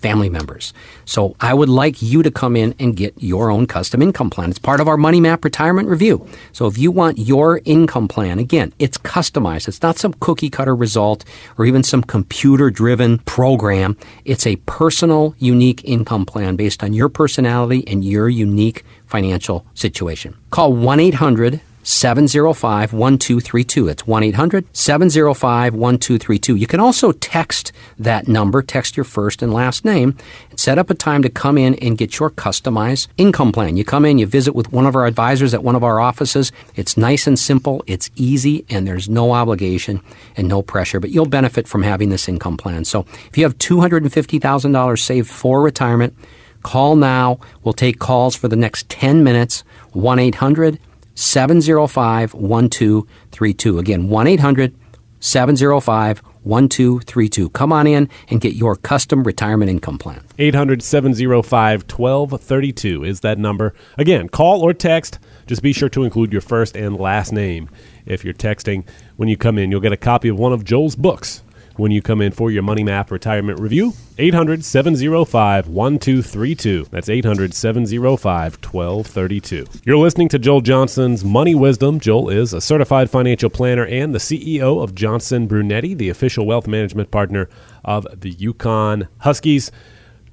family 0.06 0.30
members. 0.30 0.72
So 1.04 1.34
I 1.40 1.52
would 1.52 1.68
like 1.68 2.00
you 2.00 2.22
to 2.22 2.30
come 2.30 2.54
in 2.54 2.76
and 2.78 2.96
get 2.96 3.12
your 3.18 3.50
own 3.50 3.66
custom 3.66 4.00
income 4.02 4.30
plan. 4.30 4.50
It's 4.50 4.60
part 4.60 4.80
of 4.80 4.86
our 4.86 4.96
Money 4.96 5.20
Map 5.20 5.44
retirement 5.44 5.88
review. 5.88 6.24
So 6.52 6.68
if 6.68 6.78
you 6.78 6.92
want 6.92 7.18
your 7.18 7.60
income 7.64 8.06
plan, 8.06 8.38
again, 8.38 8.72
it's 8.78 8.98
customized. 8.98 9.66
It's 9.66 9.82
not 9.82 9.98
some 9.98 10.14
cookie 10.20 10.48
cutter 10.48 10.76
result 10.76 11.24
or 11.58 11.64
even 11.64 11.82
some 11.82 12.04
computer 12.04 12.70
driven 12.70 13.18
program. 13.18 13.96
It's 14.24 14.46
a 14.46 14.54
personal, 14.78 15.34
unique 15.38 15.82
income 15.82 16.24
plan 16.24 16.54
based 16.54 16.84
on 16.84 16.92
your 16.92 17.08
personality 17.08 17.82
and 17.88 18.04
your 18.04 18.28
unique 18.28 18.84
financial 19.06 19.66
situation. 19.74 20.36
Call 20.50 20.72
1 20.72 21.00
800 21.00 21.60
705 21.86 22.92
1232. 22.92 23.86
It's 23.86 24.06
1 24.08 24.22
800 24.24 24.66
705 24.76 25.72
1232. 25.72 26.56
You 26.56 26.66
can 26.66 26.80
also 26.80 27.12
text 27.12 27.70
that 27.96 28.26
number, 28.26 28.60
text 28.60 28.96
your 28.96 29.04
first 29.04 29.40
and 29.40 29.54
last 29.54 29.84
name, 29.84 30.16
and 30.50 30.58
set 30.58 30.78
up 30.78 30.90
a 30.90 30.94
time 30.94 31.22
to 31.22 31.28
come 31.28 31.56
in 31.56 31.76
and 31.76 31.96
get 31.96 32.18
your 32.18 32.28
customized 32.28 33.06
income 33.16 33.52
plan. 33.52 33.76
You 33.76 33.84
come 33.84 34.04
in, 34.04 34.18
you 34.18 34.26
visit 34.26 34.52
with 34.52 34.72
one 34.72 34.84
of 34.84 34.96
our 34.96 35.06
advisors 35.06 35.54
at 35.54 35.62
one 35.62 35.76
of 35.76 35.84
our 35.84 36.00
offices. 36.00 36.50
It's 36.74 36.96
nice 36.96 37.28
and 37.28 37.38
simple, 37.38 37.84
it's 37.86 38.10
easy, 38.16 38.64
and 38.68 38.84
there's 38.84 39.08
no 39.08 39.30
obligation 39.30 40.00
and 40.36 40.48
no 40.48 40.62
pressure, 40.62 40.98
but 40.98 41.10
you'll 41.10 41.26
benefit 41.26 41.68
from 41.68 41.84
having 41.84 42.08
this 42.08 42.28
income 42.28 42.56
plan. 42.56 42.84
So 42.84 43.06
if 43.28 43.38
you 43.38 43.44
have 43.44 43.58
$250,000 43.58 44.98
saved 44.98 45.30
for 45.30 45.62
retirement, 45.62 46.18
call 46.64 46.96
now. 46.96 47.38
We'll 47.62 47.74
take 47.74 48.00
calls 48.00 48.34
for 48.34 48.48
the 48.48 48.56
next 48.56 48.88
10 48.88 49.22
minutes. 49.22 49.62
1 49.92 50.18
800 50.18 50.80
705 51.16 52.34
1232. 52.34 53.78
Again, 53.78 54.08
1 54.08 54.26
800 54.26 54.74
705 55.18 56.18
1232. 56.18 57.50
Come 57.50 57.72
on 57.72 57.86
in 57.88 58.08
and 58.28 58.40
get 58.40 58.54
your 58.54 58.76
custom 58.76 59.24
retirement 59.24 59.68
income 59.68 59.98
plan. 59.98 60.22
800 60.38 60.82
705 60.82 61.82
1232 61.90 63.02
is 63.02 63.20
that 63.20 63.38
number. 63.38 63.74
Again, 63.98 64.28
call 64.28 64.60
or 64.60 64.72
text. 64.72 65.18
Just 65.46 65.62
be 65.62 65.72
sure 65.72 65.88
to 65.88 66.04
include 66.04 66.32
your 66.32 66.42
first 66.42 66.76
and 66.76 66.96
last 66.96 67.32
name 67.32 67.68
if 68.04 68.24
you're 68.24 68.34
texting. 68.34 68.86
When 69.16 69.28
you 69.28 69.36
come 69.36 69.58
in, 69.58 69.70
you'll 69.70 69.80
get 69.80 69.92
a 69.92 69.96
copy 69.96 70.28
of 70.28 70.38
one 70.38 70.52
of 70.52 70.64
Joel's 70.64 70.96
books 70.96 71.42
when 71.78 71.90
you 71.90 72.02
come 72.02 72.20
in 72.20 72.32
for 72.32 72.50
your 72.50 72.62
Money 72.62 72.84
Map 72.84 73.10
retirement 73.10 73.60
review. 73.60 73.92
800 74.18 74.64
705 74.64 75.68
1232. 75.68 76.86
That's 76.90 77.08
800 77.08 77.52
705 77.54 78.54
1232. 78.64 79.66
You're 79.84 79.96
listening 79.98 80.28
to 80.30 80.38
Joel 80.38 80.62
Johnson's 80.62 81.24
Money 81.24 81.54
Wisdom. 81.54 82.00
Joel 82.00 82.30
is 82.30 82.52
a 82.52 82.60
certified 82.60 83.10
financial 83.10 83.50
planner 83.50 83.84
and 83.84 84.14
the 84.14 84.18
CEO 84.18 84.82
of 84.82 84.94
Johnson 84.94 85.46
Brunetti, 85.46 85.94
the 85.94 86.08
official 86.08 86.46
wealth 86.46 86.66
management 86.66 87.10
partner 87.10 87.48
of 87.84 88.06
the 88.18 88.34
UConn 88.34 89.08
Huskies. 89.18 89.70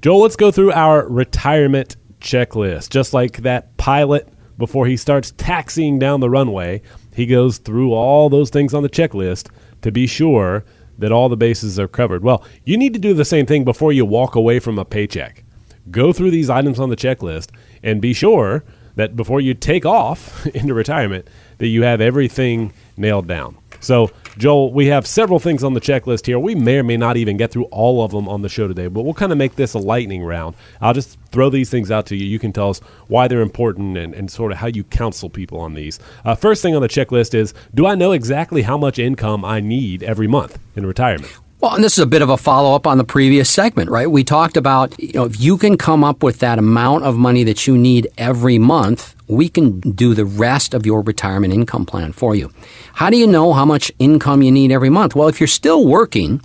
Joel, 0.01 0.21
let's 0.21 0.35
go 0.35 0.51
through 0.51 0.71
our 0.71 1.07
retirement 1.07 1.97
checklist. 2.19 2.89
Just 2.89 3.13
like 3.13 3.37
that 3.43 3.75
pilot 3.77 4.27
before 4.57 4.85
he 4.85 4.97
starts 4.97 5.31
taxiing 5.37 5.99
down 5.99 6.19
the 6.19 6.29
runway, 6.29 6.81
he 7.15 7.25
goes 7.25 7.57
through 7.57 7.93
all 7.93 8.29
those 8.29 8.49
things 8.49 8.73
on 8.73 8.83
the 8.83 8.89
checklist 8.89 9.49
to 9.81 9.91
be 9.91 10.07
sure 10.07 10.63
that 10.97 11.11
all 11.11 11.29
the 11.29 11.37
bases 11.37 11.79
are 11.79 11.87
covered. 11.87 12.23
Well, 12.23 12.43
you 12.63 12.77
need 12.77 12.93
to 12.93 12.99
do 12.99 13.13
the 13.13 13.25
same 13.25 13.45
thing 13.45 13.63
before 13.63 13.91
you 13.91 14.05
walk 14.05 14.35
away 14.35 14.59
from 14.59 14.77
a 14.77 14.85
paycheck. 14.85 15.43
Go 15.91 16.13
through 16.13 16.31
these 16.31 16.49
items 16.49 16.79
on 16.79 16.89
the 16.89 16.95
checklist 16.95 17.49
and 17.81 18.01
be 18.01 18.13
sure 18.13 18.63
that 18.95 19.15
before 19.15 19.41
you 19.41 19.53
take 19.53 19.85
off 19.85 20.45
into 20.55 20.73
retirement 20.73 21.27
that 21.57 21.67
you 21.67 21.83
have 21.83 22.01
everything 22.01 22.73
nailed 22.97 23.27
down. 23.27 23.57
So, 23.79 24.11
Joel, 24.37 24.73
we 24.73 24.87
have 24.87 25.05
several 25.05 25.39
things 25.39 25.63
on 25.63 25.73
the 25.73 25.81
checklist 25.81 26.25
here. 26.25 26.39
We 26.39 26.55
may 26.55 26.79
or 26.79 26.83
may 26.83 26.97
not 26.97 27.17
even 27.17 27.37
get 27.37 27.51
through 27.51 27.65
all 27.65 28.03
of 28.03 28.11
them 28.11 28.27
on 28.27 28.41
the 28.41 28.49
show 28.49 28.67
today, 28.67 28.87
but 28.87 29.03
we'll 29.03 29.13
kind 29.13 29.31
of 29.31 29.37
make 29.37 29.55
this 29.55 29.75
a 29.75 29.79
lightning 29.79 30.23
round. 30.23 30.55
I'll 30.81 30.93
just 30.93 31.19
throw 31.31 31.49
these 31.51 31.69
things 31.69 31.91
out 31.91 32.07
to 32.07 32.15
you. 32.15 32.25
You 32.25 32.39
can 32.39 32.51
tell 32.51 32.71
us 32.71 32.79
why 33.07 33.27
they're 33.27 33.41
important 33.41 33.97
and, 33.97 34.13
and 34.15 34.31
sort 34.31 34.51
of 34.51 34.57
how 34.57 34.67
you 34.67 34.83
counsel 34.85 35.29
people 35.29 35.59
on 35.59 35.75
these. 35.75 35.99
Uh, 36.25 36.33
first 36.33 36.63
thing 36.63 36.75
on 36.75 36.81
the 36.81 36.87
checklist 36.87 37.35
is 37.35 37.53
Do 37.75 37.85
I 37.85 37.93
know 37.93 38.11
exactly 38.11 38.63
how 38.63 38.77
much 38.77 38.97
income 38.97 39.45
I 39.45 39.59
need 39.59 40.01
every 40.01 40.27
month 40.27 40.57
in 40.75 40.85
retirement? 40.85 41.31
Well, 41.63 41.75
and 41.75 41.81
this 41.81 41.93
is 41.93 41.99
a 41.99 42.05
bit 42.05 42.21
of 42.21 42.27
a 42.27 42.35
follow 42.35 42.75
up 42.75 42.85
on 42.85 42.97
the 42.97 43.05
previous 43.05 43.49
segment, 43.49 43.89
right? 43.89 44.11
We 44.11 44.25
talked 44.25 44.57
about, 44.57 44.99
you 44.99 45.13
know, 45.13 45.23
if 45.23 45.39
you 45.39 45.57
can 45.57 45.77
come 45.77 46.03
up 46.03 46.21
with 46.21 46.39
that 46.39 46.59
amount 46.59 47.05
of 47.05 47.15
money 47.15 47.45
that 47.45 47.65
you 47.65 47.77
need 47.77 48.09
every 48.17 48.59
month, 48.59 49.15
we 49.29 49.47
can 49.47 49.79
do 49.79 50.13
the 50.13 50.25
rest 50.25 50.73
of 50.73 50.85
your 50.85 51.01
retirement 51.01 51.53
income 51.53 51.85
plan 51.85 52.11
for 52.11 52.35
you. 52.35 52.51
How 52.95 53.09
do 53.09 53.15
you 53.15 53.25
know 53.25 53.53
how 53.53 53.63
much 53.63 53.93
income 53.97 54.41
you 54.41 54.51
need 54.51 54.73
every 54.73 54.89
month? 54.89 55.15
Well, 55.15 55.29
if 55.29 55.39
you're 55.39 55.47
still 55.47 55.87
working, 55.87 56.41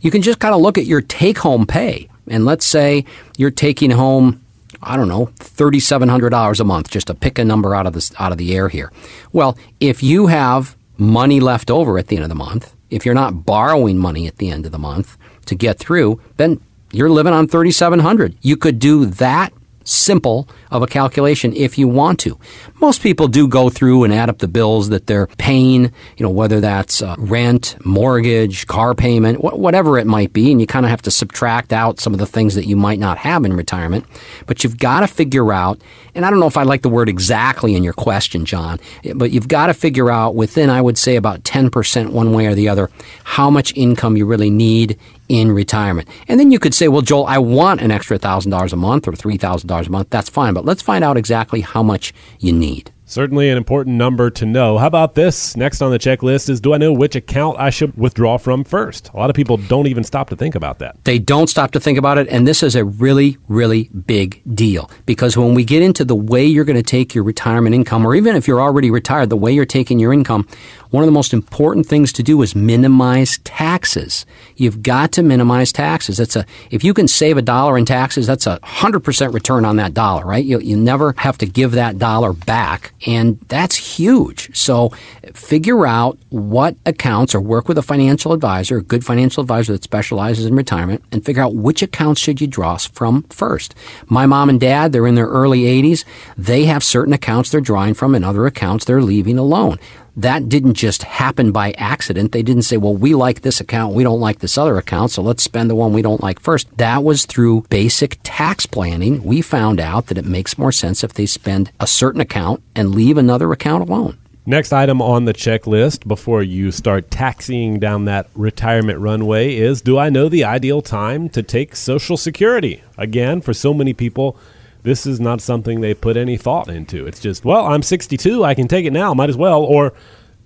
you 0.00 0.10
can 0.10 0.22
just 0.22 0.38
kind 0.38 0.54
of 0.54 0.62
look 0.62 0.78
at 0.78 0.86
your 0.86 1.02
take 1.02 1.36
home 1.36 1.66
pay. 1.66 2.08
And 2.26 2.46
let's 2.46 2.64
say 2.64 3.04
you're 3.36 3.50
taking 3.50 3.90
home 3.90 4.42
I 4.82 4.96
don't 4.96 5.08
know, 5.08 5.26
$3700 5.38 6.60
a 6.60 6.64
month 6.64 6.90
just 6.90 7.08
to 7.08 7.14
pick 7.14 7.38
a 7.38 7.44
number 7.44 7.74
out 7.74 7.86
of 7.86 7.92
the 7.92 8.14
out 8.18 8.32
of 8.32 8.38
the 8.38 8.56
air 8.56 8.70
here. 8.70 8.90
Well, 9.32 9.58
if 9.80 10.02
you 10.02 10.28
have 10.28 10.76
money 10.96 11.40
left 11.40 11.70
over 11.70 11.98
at 11.98 12.08
the 12.08 12.16
end 12.16 12.24
of 12.24 12.30
the 12.30 12.34
month, 12.34 12.75
if 12.90 13.04
you're 13.04 13.14
not 13.14 13.44
borrowing 13.44 13.98
money 13.98 14.26
at 14.26 14.36
the 14.36 14.50
end 14.50 14.66
of 14.66 14.72
the 14.72 14.78
month 14.78 15.16
to 15.46 15.54
get 15.54 15.78
through, 15.78 16.20
then 16.36 16.60
you're 16.92 17.10
living 17.10 17.32
on 17.32 17.48
3700. 17.48 18.36
You 18.42 18.56
could 18.56 18.78
do 18.78 19.06
that 19.06 19.52
simple 19.86 20.48
of 20.70 20.82
a 20.82 20.86
calculation 20.86 21.52
if 21.54 21.78
you 21.78 21.88
want 21.88 22.18
to. 22.20 22.38
Most 22.80 23.02
people 23.02 23.28
do 23.28 23.48
go 23.48 23.70
through 23.70 24.04
and 24.04 24.12
add 24.12 24.28
up 24.28 24.38
the 24.38 24.48
bills 24.48 24.88
that 24.90 25.06
they're 25.06 25.28
paying, 25.38 25.84
you 26.16 26.24
know, 26.24 26.30
whether 26.30 26.60
that's 26.60 27.00
uh, 27.00 27.14
rent, 27.18 27.76
mortgage, 27.84 28.66
car 28.66 28.94
payment, 28.94 29.38
wh- 29.38 29.58
whatever 29.58 29.98
it 29.98 30.06
might 30.06 30.32
be, 30.32 30.50
and 30.50 30.60
you 30.60 30.66
kind 30.66 30.84
of 30.84 30.90
have 30.90 31.02
to 31.02 31.10
subtract 31.10 31.72
out 31.72 32.00
some 32.00 32.12
of 32.12 32.18
the 32.18 32.26
things 32.26 32.54
that 32.54 32.66
you 32.66 32.76
might 32.76 32.98
not 32.98 33.18
have 33.18 33.44
in 33.44 33.54
retirement. 33.54 34.04
But 34.46 34.64
you've 34.64 34.78
got 34.78 35.00
to 35.00 35.06
figure 35.06 35.52
out, 35.52 35.80
and 36.14 36.26
I 36.26 36.30
don't 36.30 36.40
know 36.40 36.46
if 36.46 36.56
I 36.56 36.64
like 36.64 36.82
the 36.82 36.88
word 36.88 37.08
exactly 37.08 37.74
in 37.74 37.84
your 37.84 37.92
question, 37.92 38.44
John, 38.44 38.78
but 39.14 39.30
you've 39.30 39.48
got 39.48 39.66
to 39.66 39.74
figure 39.74 40.10
out 40.10 40.34
within, 40.34 40.68
I 40.68 40.82
would 40.82 40.98
say, 40.98 41.16
about 41.16 41.44
10% 41.44 42.10
one 42.10 42.32
way 42.32 42.46
or 42.46 42.54
the 42.54 42.68
other, 42.68 42.90
how 43.24 43.50
much 43.50 43.72
income 43.76 44.16
you 44.16 44.26
really 44.26 44.50
need 44.50 44.98
in 45.28 45.52
retirement. 45.52 46.08
And 46.28 46.38
then 46.38 46.50
you 46.50 46.58
could 46.58 46.74
say, 46.74 46.88
well, 46.88 47.02
Joel, 47.02 47.26
I 47.26 47.38
want 47.38 47.80
an 47.80 47.90
extra 47.90 48.18
$1,000 48.18 48.72
a 48.72 48.76
month 48.76 49.08
or 49.08 49.12
$3,000 49.12 49.86
a 49.86 49.90
month. 49.90 50.10
That's 50.10 50.30
fine, 50.30 50.54
but 50.54 50.64
let's 50.64 50.82
find 50.82 51.04
out 51.04 51.16
exactly 51.16 51.60
how 51.60 51.82
much 51.82 52.12
you 52.38 52.52
need. 52.52 52.92
Certainly 53.08 53.50
an 53.50 53.56
important 53.56 53.94
number 53.94 54.30
to 54.30 54.44
know. 54.44 54.78
How 54.78 54.88
about 54.88 55.14
this? 55.14 55.56
Next 55.56 55.80
on 55.80 55.92
the 55.92 55.98
checklist 55.98 56.50
is 56.50 56.60
do 56.60 56.74
I 56.74 56.76
know 56.76 56.92
which 56.92 57.14
account 57.14 57.56
I 57.56 57.70
should 57.70 57.96
withdraw 57.96 58.36
from 58.36 58.64
first? 58.64 59.10
A 59.14 59.16
lot 59.16 59.30
of 59.30 59.36
people 59.36 59.58
don't 59.58 59.86
even 59.86 60.02
stop 60.02 60.28
to 60.30 60.36
think 60.36 60.56
about 60.56 60.80
that. 60.80 60.96
They 61.04 61.20
don't 61.20 61.46
stop 61.46 61.70
to 61.72 61.80
think 61.80 61.98
about 61.98 62.18
it, 62.18 62.26
and 62.28 62.48
this 62.48 62.64
is 62.64 62.74
a 62.74 62.84
really, 62.84 63.38
really 63.46 63.90
big 63.90 64.42
deal 64.52 64.90
because 65.06 65.36
when 65.36 65.54
we 65.54 65.64
get 65.64 65.82
into 65.82 66.04
the 66.04 66.16
way 66.16 66.44
you're 66.44 66.64
going 66.64 66.74
to 66.74 66.82
take 66.82 67.14
your 67.14 67.22
retirement 67.22 67.76
income, 67.76 68.04
or 68.04 68.16
even 68.16 68.34
if 68.34 68.48
you're 68.48 68.60
already 68.60 68.90
retired, 68.90 69.30
the 69.30 69.36
way 69.36 69.52
you're 69.52 69.64
taking 69.64 70.00
your 70.00 70.12
income, 70.12 70.48
one 70.96 71.02
of 71.02 71.08
the 71.08 71.12
most 71.12 71.34
important 71.34 71.84
things 71.84 72.10
to 72.10 72.22
do 72.22 72.40
is 72.40 72.56
minimize 72.56 73.36
taxes. 73.44 74.24
You've 74.56 74.82
got 74.82 75.12
to 75.12 75.22
minimize 75.22 75.70
taxes. 75.70 76.16
That's 76.16 76.36
a 76.36 76.46
if 76.70 76.82
you 76.82 76.94
can 76.94 77.06
save 77.06 77.36
a 77.36 77.42
dollar 77.42 77.76
in 77.76 77.84
taxes, 77.84 78.26
that's 78.26 78.46
a 78.46 78.58
hundred 78.62 79.00
percent 79.00 79.34
return 79.34 79.66
on 79.66 79.76
that 79.76 79.92
dollar, 79.92 80.24
right? 80.24 80.42
You 80.42 80.58
you 80.58 80.74
never 80.74 81.12
have 81.18 81.36
to 81.36 81.46
give 81.46 81.72
that 81.72 81.98
dollar 81.98 82.32
back 82.32 82.94
and 83.06 83.38
that's 83.48 83.76
huge. 83.76 84.56
So 84.56 84.88
figure 85.34 85.86
out 85.86 86.16
what 86.30 86.76
accounts 86.86 87.34
or 87.34 87.42
work 87.42 87.68
with 87.68 87.76
a 87.76 87.82
financial 87.82 88.32
advisor, 88.32 88.78
a 88.78 88.82
good 88.82 89.04
financial 89.04 89.42
advisor 89.42 89.74
that 89.74 89.84
specializes 89.84 90.46
in 90.46 90.54
retirement, 90.54 91.04
and 91.12 91.22
figure 91.22 91.42
out 91.42 91.54
which 91.54 91.82
accounts 91.82 92.22
should 92.22 92.40
you 92.40 92.46
draw 92.46 92.78
from 92.78 93.24
first. 93.24 93.74
My 94.06 94.24
mom 94.24 94.48
and 94.48 94.58
dad, 94.58 94.92
they're 94.92 95.06
in 95.06 95.14
their 95.14 95.26
early 95.26 95.64
80s. 95.64 96.06
They 96.38 96.64
have 96.64 96.82
certain 96.82 97.12
accounts 97.12 97.50
they're 97.50 97.60
drawing 97.60 97.92
from 97.92 98.14
and 98.14 98.24
other 98.24 98.46
accounts 98.46 98.86
they're 98.86 99.02
leaving 99.02 99.36
alone 99.36 99.78
that 100.16 100.48
didn't 100.48 100.74
just 100.74 101.02
happen 101.02 101.52
by 101.52 101.72
accident. 101.72 102.32
They 102.32 102.42
didn't 102.42 102.62
say, 102.62 102.78
well, 102.78 102.94
we 102.94 103.14
like 103.14 103.42
this 103.42 103.60
account, 103.60 103.94
we 103.94 104.02
don't 104.02 104.20
like 104.20 104.38
this 104.38 104.56
other 104.56 104.78
account, 104.78 105.10
so 105.10 105.22
let's 105.22 105.42
spend 105.42 105.68
the 105.68 105.74
one 105.74 105.92
we 105.92 106.02
don't 106.02 106.22
like 106.22 106.40
first. 106.40 106.74
That 106.78 107.04
was 107.04 107.26
through 107.26 107.62
basic 107.68 108.18
tax 108.22 108.66
planning. 108.66 109.22
We 109.22 109.42
found 109.42 109.78
out 109.78 110.06
that 110.06 110.18
it 110.18 110.24
makes 110.24 110.58
more 110.58 110.72
sense 110.72 111.04
if 111.04 111.12
they 111.12 111.26
spend 111.26 111.70
a 111.78 111.86
certain 111.86 112.20
account 112.20 112.62
and 112.74 112.94
leave 112.94 113.18
another 113.18 113.52
account 113.52 113.88
alone. 113.88 114.16
Next 114.48 114.72
item 114.72 115.02
on 115.02 115.24
the 115.24 115.34
checklist 115.34 116.06
before 116.06 116.40
you 116.40 116.70
start 116.70 117.10
taxiing 117.10 117.80
down 117.80 118.04
that 118.04 118.28
retirement 118.36 119.00
runway 119.00 119.56
is 119.56 119.82
Do 119.82 119.98
I 119.98 120.08
know 120.08 120.28
the 120.28 120.44
ideal 120.44 120.82
time 120.82 121.28
to 121.30 121.42
take 121.42 121.74
Social 121.74 122.16
Security? 122.16 122.80
Again, 122.96 123.40
for 123.40 123.52
so 123.52 123.74
many 123.74 123.92
people, 123.92 124.38
this 124.86 125.04
is 125.04 125.18
not 125.18 125.40
something 125.40 125.80
they 125.80 125.94
put 125.94 126.16
any 126.16 126.36
thought 126.36 126.68
into. 126.68 127.08
It's 127.08 127.18
just, 127.18 127.44
well, 127.44 127.66
I'm 127.66 127.82
62, 127.82 128.44
I 128.44 128.54
can 128.54 128.68
take 128.68 128.86
it 128.86 128.92
now, 128.92 129.12
might 129.14 129.28
as 129.28 129.36
well. 129.36 129.60
Or, 129.62 129.92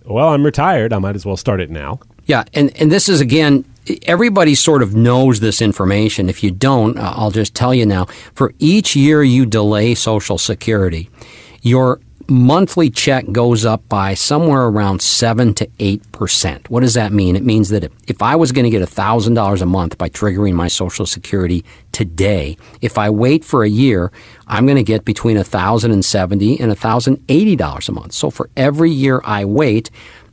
well, 0.07 0.31
I'm 0.31 0.45
retired, 0.45 0.95
I 0.95 0.99
might 0.99 1.15
as 1.15 1.27
well 1.27 1.37
start 1.37 1.61
it 1.61 1.69
now. 1.69 2.01
Yeah, 2.25 2.45
and, 2.55 2.75
and 2.81 2.91
this 2.91 3.09
is 3.09 3.21
again 3.21 3.67
everybody 4.03 4.55
sort 4.55 4.83
of 4.83 4.95
knows 4.95 5.41
this 5.41 5.61
information. 5.61 6.29
If 6.29 6.43
you 6.43 6.51
don't, 6.51 6.97
uh, 6.97 7.13
I'll 7.17 7.31
just 7.31 7.55
tell 7.55 7.75
you 7.75 7.85
now. 7.85 8.07
For 8.35 8.55
each 8.59 8.97
year 8.97 9.23
you 9.23 9.45
delay 9.47 9.95
Social 9.95 10.39
Security, 10.39 11.11
your 11.61 12.01
monthly 12.31 12.89
check 12.89 13.31
goes 13.33 13.65
up 13.67 13.87
by 13.89 14.15
somewhere 14.15 14.63
around 14.63 15.03
7 15.03 15.53
to 15.55 15.67
8%. 15.67 16.71
What 16.71 16.81
does 16.81 16.95
that 16.95 17.13
mean? 17.13 17.35
It 17.37 17.45
means 17.45 17.71
that 17.71 17.91
if 18.07 18.23
I 18.23 18.37
was 18.37 18.53
going 18.53 18.65
to 18.65 18.71
get 18.71 18.89
$1,000 18.89 19.61
a 19.61 19.67
month 19.67 19.99
by 19.99 20.09
triggering 20.09 20.55
my 20.55 20.69
Social 20.69 21.07
Security 21.07 21.65
today, 21.93 22.57
if 22.81 22.97
I 22.97 23.11
wait 23.11 23.45
for 23.45 23.65
a 23.65 23.69
year, 23.69 24.13
I'm 24.47 24.65
going 24.67 24.77
to 24.77 24.83
get 24.85 25.05
between 25.05 25.37
1,070 25.37 26.61
and 26.61 26.73
$1,080 26.73 27.89
a 27.89 27.93
month. 27.93 28.13
So 28.13 28.31
for 28.31 28.49
every 28.57 28.91
year 28.91 29.21
I 29.25 29.45
wait, 29.45 29.91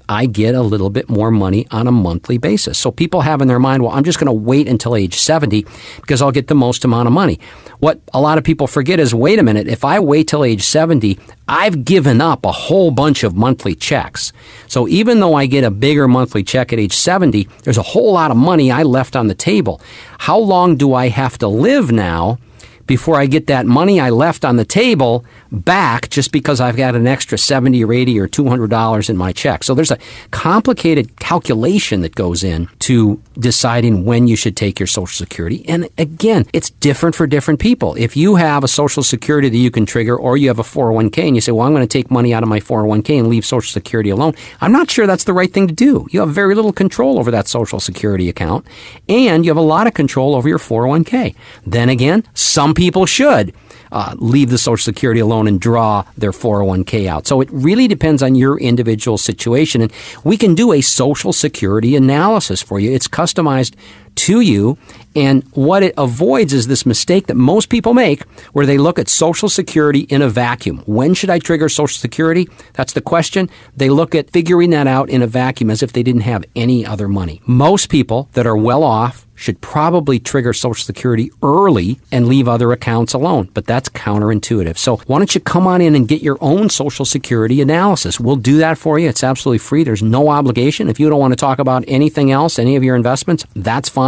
I 0.10 0.26
get 0.26 0.56
a 0.56 0.62
little 0.62 0.90
bit 0.90 1.10
more 1.10 1.32
money 1.32 1.68
on 1.72 1.88
a 1.88 1.92
monthly 1.92 2.38
basis. 2.38 2.78
So 2.78 2.92
people 2.92 3.22
have 3.22 3.42
in 3.42 3.48
their 3.48 3.60
mind, 3.60 3.84
well, 3.84 3.92
I'm 3.92 4.04
just 4.04 4.20
going 4.20 4.28
to 4.28 4.34
wait 4.34 4.68
until 4.68 4.96
age 4.96 5.16
70 5.16 5.66
because 5.98 6.22
I'll 6.22 6.32
get 6.32 6.48
the 6.48 6.56
most 6.56 6.86
amount 6.86 7.08
of 7.08 7.14
money. 7.14 7.40
What 7.80 8.00
a 8.14 8.22
lot 8.22 8.38
of 8.38 8.44
people 8.44 8.68
forget 8.68 9.00
is 9.00 9.14
wait 9.14 9.38
a 9.38 9.44
minute, 9.44 9.68
if 9.68 9.84
I 9.84 10.00
wait 10.00 10.28
till 10.30 10.44
age 10.44 10.64
70, 10.64 11.20
I've 11.48 11.84
given 11.84 12.22
up 12.22 12.46
a 12.46 12.52
whole 12.52 12.90
bunch 12.90 13.24
of 13.24 13.36
monthly 13.36 13.76
checks. 13.76 14.32
So 14.68 14.88
even 14.88 15.20
though 15.20 15.36
I 15.36 15.46
get 15.46 15.64
a 15.64 15.72
bigger 15.72 16.08
monthly 16.08 16.44
check 16.44 16.72
at 16.72 16.80
age 16.80 16.94
70, 16.94 17.48
there's 17.64 17.78
a 17.78 17.84
whole 17.84 18.14
lot 18.14 18.32
of 18.32 18.38
money 18.38 18.72
I 18.72 18.84
left 18.84 19.16
on 19.16 19.28
the 19.28 19.36
table. 19.36 19.82
How 20.20 20.38
long 20.38 20.78
do 20.78 20.94
I 20.94 21.10
have 21.10 21.38
to 21.40 21.48
live 21.48 21.92
now 21.92 22.40
before 22.88 23.20
I 23.20 23.26
get 23.26 23.48
that 23.48 23.66
money 23.66 24.00
I 24.00 24.10
left 24.10 24.46
on 24.46 24.56
the 24.56 24.66
table 24.66 25.26
back 25.52 26.10
just 26.10 26.32
because 26.32 26.60
I've 26.60 26.78
got 26.78 26.96
an 26.96 27.06
extra 27.06 27.38
70 27.38 27.84
or 27.84 27.94
80 27.94 28.20
or 28.20 28.28
$200 28.28 29.10
in 29.10 29.18
my 29.18 29.32
check. 29.32 29.64
So 29.64 29.76
there's 29.76 29.92
a 29.92 30.00
complicated 30.32 31.20
calculation 31.20 32.02
that 32.02 32.16
goes 32.16 32.44
in 32.44 32.70
to 32.80 33.22
deciding 33.38 34.06
when 34.06 34.28
you 34.28 34.36
should 34.36 34.56
take 34.56 34.80
your 34.80 34.88
Social 34.88 35.16
Security. 35.26 35.68
And 35.68 35.90
again, 35.98 36.46
it's 36.54 36.70
different 36.70 37.16
for 37.16 37.28
different 37.28 37.60
people. 37.60 37.96
If 37.96 38.18
you 38.18 38.36
have 38.36 38.64
a 38.64 38.68
Social 38.68 39.04
Security 39.04 39.50
that 39.50 39.58
you 39.58 39.72
can 39.72 39.86
trigger 39.86 40.16
or 40.18 40.38
you 40.38 40.48
have 40.48 40.60
a 40.60 40.64
401k 40.64 41.28
and 41.28 41.36
you 41.36 41.42
say, 41.42 41.52
well, 41.52 41.68
I'm 41.68 41.74
going 41.74 41.88
to 41.88 41.88
take 41.88 42.10
money 42.10 42.34
out 42.34 42.44
of 42.44 42.50
my 42.50 42.60
401k 42.60 43.20
and 43.20 43.28
leave 43.28 43.46
Social 43.46 43.72
Security 43.72 44.10
alone, 44.10 44.34
I'm 44.62 44.72
not 44.72 44.90
sure 44.90 45.06
that's 45.06 45.26
the 45.26 45.34
right 45.34 45.52
thing 45.52 45.68
to 45.68 45.74
do. 45.74 46.08
You 46.12 46.22
have 46.22 46.30
very 46.30 46.56
little 46.56 46.74
control 46.74 47.20
over 47.20 47.32
that 47.32 47.48
Social 47.48 47.80
Security 47.80 48.30
account 48.30 48.66
and 49.10 49.46
you 49.46 49.50
have 49.50 49.58
a 49.58 49.62
lot 49.62 49.88
of 49.88 49.94
control 49.94 50.36
over 50.36 50.48
your 50.48 50.60
401k. 50.60 51.36
Then 51.66 51.90
again, 51.90 52.24
some 52.34 52.74
people 52.78 53.08
should 53.08 53.54
uh, 53.92 54.16
leave 54.18 54.50
the 54.52 54.58
Social 54.58 54.84
Security 54.84 55.20
alone 55.20 55.48
and 55.48 55.60
draw 55.60 56.06
their 56.16 56.32
401k 56.32 57.08
out. 57.08 57.26
So 57.26 57.42
it 57.42 57.50
really 57.52 57.88
depends 57.88 58.22
on 58.22 58.36
your 58.36 58.60
individual 58.60 59.18
situation. 59.18 59.82
And 59.82 59.92
we 60.24 60.38
can 60.38 60.54
do 60.56 60.72
a 60.72 60.82
Social 60.82 61.34
Security 61.34 61.96
analysis 61.96 62.62
for 62.62 62.80
you. 62.80 62.92
It's 62.94 63.08
customized 63.08 63.74
to 64.18 64.42
you. 64.42 64.78
And 65.16 65.44
what 65.54 65.82
it 65.82 65.96
avoids 65.98 66.54
is 66.54 66.68
this 66.68 66.86
mistake 66.86 67.26
that 67.26 67.36
most 67.36 67.70
people 67.70 67.96
make 67.96 68.22
where 68.54 68.68
they 68.68 68.78
look 68.78 69.00
at 69.00 69.10
Social 69.10 69.50
Security 69.50 70.02
in 70.02 70.22
a 70.22 70.30
vacuum. 70.30 70.84
When 70.86 71.16
should 71.16 71.32
I 71.32 71.40
trigger 71.40 71.70
Social 71.70 71.98
Security? 71.98 72.48
That's 72.74 72.94
the 72.94 73.02
question. 73.02 73.50
They 73.76 73.90
look 73.90 74.14
at 74.14 74.30
figuring 74.30 74.70
that 74.72 74.86
out 74.86 75.10
in 75.10 75.24
a 75.24 75.28
vacuum 75.28 75.72
as 75.72 75.82
if 75.82 75.92
they 75.92 76.04
didn't 76.04 76.22
have 76.22 76.46
any 76.56 76.86
other 76.86 77.08
money. 77.08 77.42
Most 77.48 77.90
people 77.90 78.30
that 78.34 78.46
are 78.46 78.58
well 78.58 78.84
off 78.84 79.26
should 79.38 79.62
probably 79.62 80.20
trigger 80.20 80.52
Social 80.52 80.84
Security 80.84 81.32
early 81.44 82.00
and 82.12 82.28
leave 82.28 82.48
other 82.48 82.72
accounts 82.72 83.14
alone. 83.14 83.50
But 83.54 83.66
that's 83.66 83.88
counterintuitive. 83.90 84.78
So 84.78 84.98
why 85.06 85.20
don't 85.20 85.34
you 85.34 85.42
come 85.42 85.68
on 85.68 85.80
in 85.80 85.96
and 85.96 86.08
get 86.08 86.24
your 86.24 86.38
own 86.42 86.70
Social 86.70 87.06
Security 87.06 87.62
analysis? 87.62 88.20
We'll 88.20 88.36
do 88.36 88.58
that 88.58 88.78
for 88.80 88.98
you. 88.98 89.08
It's 89.08 89.24
absolutely 89.24 89.60
free. 89.60 89.84
There's 89.84 90.02
no 90.02 90.30
obligation. 90.30 90.90
If 90.90 91.00
you 91.00 91.10
don't 91.10 91.20
want 91.20 91.34
to 91.34 91.38
talk 91.38 91.60
about 91.60 91.86
anything 91.88 92.32
else, 92.32 92.58
any 92.58 92.76
of 92.76 92.84
your 92.84 92.96
investments, 92.96 93.46
that's 93.56 93.90
fine. 93.90 94.07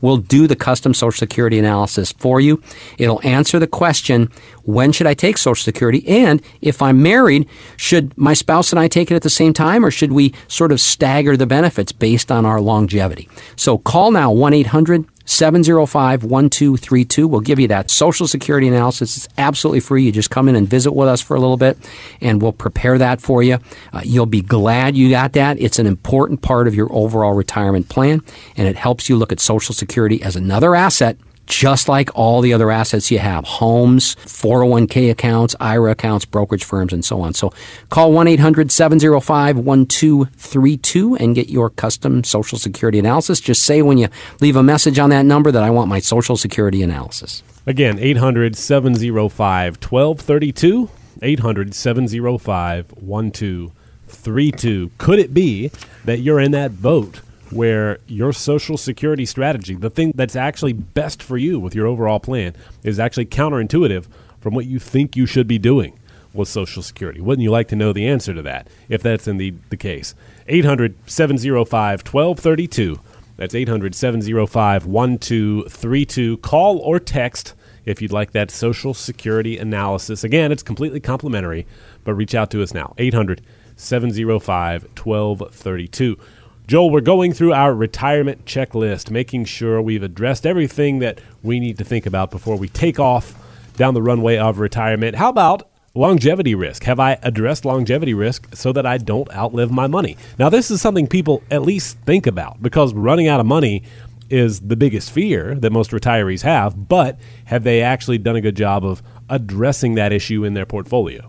We'll 0.00 0.16
do 0.18 0.46
the 0.46 0.56
custom 0.56 0.94
Social 0.94 1.18
Security 1.18 1.58
analysis 1.58 2.12
for 2.12 2.40
you. 2.40 2.62
It'll 2.98 3.20
answer 3.24 3.58
the 3.58 3.66
question, 3.66 4.30
when 4.64 4.92
should 4.92 5.06
I 5.06 5.14
take 5.14 5.38
Social 5.38 5.62
Security? 5.62 6.06
And 6.08 6.42
if 6.60 6.80
I'm 6.80 7.02
married, 7.02 7.48
should 7.76 8.16
my 8.16 8.34
spouse 8.34 8.72
and 8.72 8.80
I 8.80 8.88
take 8.88 9.10
it 9.10 9.14
at 9.14 9.22
the 9.22 9.30
same 9.30 9.52
time 9.52 9.84
or 9.84 9.90
should 9.90 10.12
we 10.12 10.34
sort 10.48 10.72
of 10.72 10.80
stagger 10.80 11.36
the 11.36 11.46
benefits 11.46 11.92
based 11.92 12.32
on 12.32 12.46
our 12.46 12.60
longevity? 12.60 13.28
So 13.56 13.78
call 13.78 14.10
now 14.10 14.32
1 14.32 14.54
800 14.54 15.06
705 15.24 16.24
1232. 16.24 17.26
We'll 17.26 17.40
give 17.40 17.58
you 17.58 17.68
that 17.68 17.90
Social 17.90 18.26
Security 18.26 18.68
analysis. 18.68 19.16
It's 19.16 19.28
absolutely 19.38 19.80
free. 19.80 20.04
You 20.04 20.12
just 20.12 20.30
come 20.30 20.48
in 20.48 20.56
and 20.56 20.68
visit 20.68 20.92
with 20.92 21.08
us 21.08 21.20
for 21.20 21.36
a 21.36 21.40
little 21.40 21.56
bit, 21.56 21.78
and 22.20 22.42
we'll 22.42 22.52
prepare 22.52 22.98
that 22.98 23.20
for 23.20 23.42
you. 23.42 23.58
Uh, 23.92 24.02
you'll 24.04 24.26
be 24.26 24.42
glad 24.42 24.96
you 24.96 25.10
got 25.10 25.32
that. 25.32 25.58
It's 25.60 25.78
an 25.78 25.86
important 25.86 26.42
part 26.42 26.68
of 26.68 26.74
your 26.74 26.92
overall 26.92 27.32
retirement 27.32 27.88
plan, 27.88 28.22
and 28.56 28.68
it 28.68 28.76
helps 28.76 29.08
you 29.08 29.16
look 29.16 29.32
at 29.32 29.40
Social 29.40 29.74
Security 29.74 30.22
as 30.22 30.36
another 30.36 30.74
asset 30.74 31.16
just 31.46 31.88
like 31.88 32.10
all 32.14 32.40
the 32.40 32.52
other 32.52 32.70
assets 32.70 33.10
you 33.10 33.18
have 33.18 33.44
homes, 33.44 34.14
401k 34.16 35.10
accounts, 35.10 35.54
IRA 35.60 35.92
accounts, 35.92 36.24
brokerage 36.24 36.64
firms, 36.64 36.92
and 36.92 37.04
so 37.04 37.20
on. 37.20 37.34
So 37.34 37.52
call 37.90 38.12
1 38.12 38.28
800 38.28 38.72
705 38.72 39.58
1232 39.58 41.16
and 41.16 41.34
get 41.34 41.48
your 41.48 41.70
custom 41.70 42.24
Social 42.24 42.58
Security 42.58 42.98
analysis. 42.98 43.40
Just 43.40 43.64
say 43.64 43.82
when 43.82 43.98
you 43.98 44.08
leave 44.40 44.56
a 44.56 44.62
message 44.62 44.98
on 44.98 45.10
that 45.10 45.24
number 45.24 45.50
that 45.50 45.62
I 45.62 45.70
want 45.70 45.88
my 45.88 45.98
Social 45.98 46.36
Security 46.36 46.82
analysis. 46.82 47.42
Again, 47.66 47.98
800 47.98 48.56
705 48.56 49.76
1232. 49.76 50.90
800 51.22 51.74
705 51.74 52.92
1232. 52.92 54.90
Could 54.98 55.18
it 55.18 55.32
be 55.32 55.70
that 56.04 56.18
you're 56.18 56.40
in 56.40 56.50
that 56.52 56.82
boat? 56.82 57.20
Where 57.50 57.98
your 58.06 58.32
social 58.32 58.76
security 58.76 59.26
strategy, 59.26 59.74
the 59.74 59.90
thing 59.90 60.12
that's 60.14 60.36
actually 60.36 60.72
best 60.72 61.22
for 61.22 61.36
you 61.36 61.58
with 61.58 61.74
your 61.74 61.86
overall 61.86 62.20
plan, 62.20 62.54
is 62.82 62.98
actually 62.98 63.26
counterintuitive 63.26 64.06
from 64.40 64.54
what 64.54 64.66
you 64.66 64.78
think 64.78 65.16
you 65.16 65.26
should 65.26 65.46
be 65.46 65.58
doing 65.58 65.98
with 66.32 66.48
Social 66.48 66.82
Security. 66.82 67.20
Wouldn't 67.20 67.42
you 67.42 67.50
like 67.50 67.68
to 67.68 67.76
know 67.76 67.92
the 67.92 68.08
answer 68.08 68.34
to 68.34 68.42
that 68.42 68.68
if 68.88 69.02
that's 69.02 69.28
indeed 69.28 69.58
the 69.70 69.76
case? 69.76 70.14
800 70.48 70.94
705 71.06 72.00
1232. 72.00 73.00
That's 73.36 73.54
800 73.54 73.94
705 73.94 74.86
1232. 74.86 76.36
Call 76.38 76.78
or 76.78 76.98
text 76.98 77.54
if 77.84 78.00
you'd 78.02 78.12
like 78.12 78.32
that 78.32 78.50
Social 78.50 78.94
Security 78.94 79.58
analysis. 79.58 80.24
Again, 80.24 80.52
it's 80.52 80.62
completely 80.62 81.00
complimentary, 81.00 81.66
but 82.04 82.14
reach 82.14 82.34
out 82.34 82.50
to 82.50 82.62
us 82.62 82.74
now. 82.74 82.94
800 82.98 83.40
705 83.76 84.82
1232. 84.84 86.18
Joel, 86.66 86.88
we're 86.88 87.02
going 87.02 87.34
through 87.34 87.52
our 87.52 87.74
retirement 87.74 88.46
checklist, 88.46 89.10
making 89.10 89.44
sure 89.44 89.82
we've 89.82 90.02
addressed 90.02 90.46
everything 90.46 91.00
that 91.00 91.20
we 91.42 91.60
need 91.60 91.76
to 91.76 91.84
think 91.84 92.06
about 92.06 92.30
before 92.30 92.56
we 92.56 92.68
take 92.68 92.98
off 92.98 93.34
down 93.76 93.92
the 93.92 94.00
runway 94.00 94.38
of 94.38 94.58
retirement. 94.58 95.14
How 95.14 95.28
about 95.28 95.68
longevity 95.92 96.54
risk? 96.54 96.84
Have 96.84 96.98
I 96.98 97.18
addressed 97.22 97.66
longevity 97.66 98.14
risk 98.14 98.56
so 98.56 98.72
that 98.72 98.86
I 98.86 98.96
don't 98.96 99.30
outlive 99.34 99.72
my 99.72 99.86
money? 99.88 100.16
Now, 100.38 100.48
this 100.48 100.70
is 100.70 100.80
something 100.80 101.06
people 101.06 101.42
at 101.50 101.60
least 101.60 101.98
think 102.06 102.26
about 102.26 102.62
because 102.62 102.94
running 102.94 103.28
out 103.28 103.40
of 103.40 103.46
money 103.46 103.82
is 104.30 104.60
the 104.60 104.76
biggest 104.76 105.10
fear 105.10 105.54
that 105.56 105.70
most 105.70 105.90
retirees 105.90 106.40
have, 106.40 106.88
but 106.88 107.18
have 107.44 107.64
they 107.64 107.82
actually 107.82 108.16
done 108.16 108.36
a 108.36 108.40
good 108.40 108.56
job 108.56 108.86
of 108.86 109.02
addressing 109.28 109.96
that 109.96 110.14
issue 110.14 110.44
in 110.44 110.54
their 110.54 110.64
portfolio? 110.64 111.28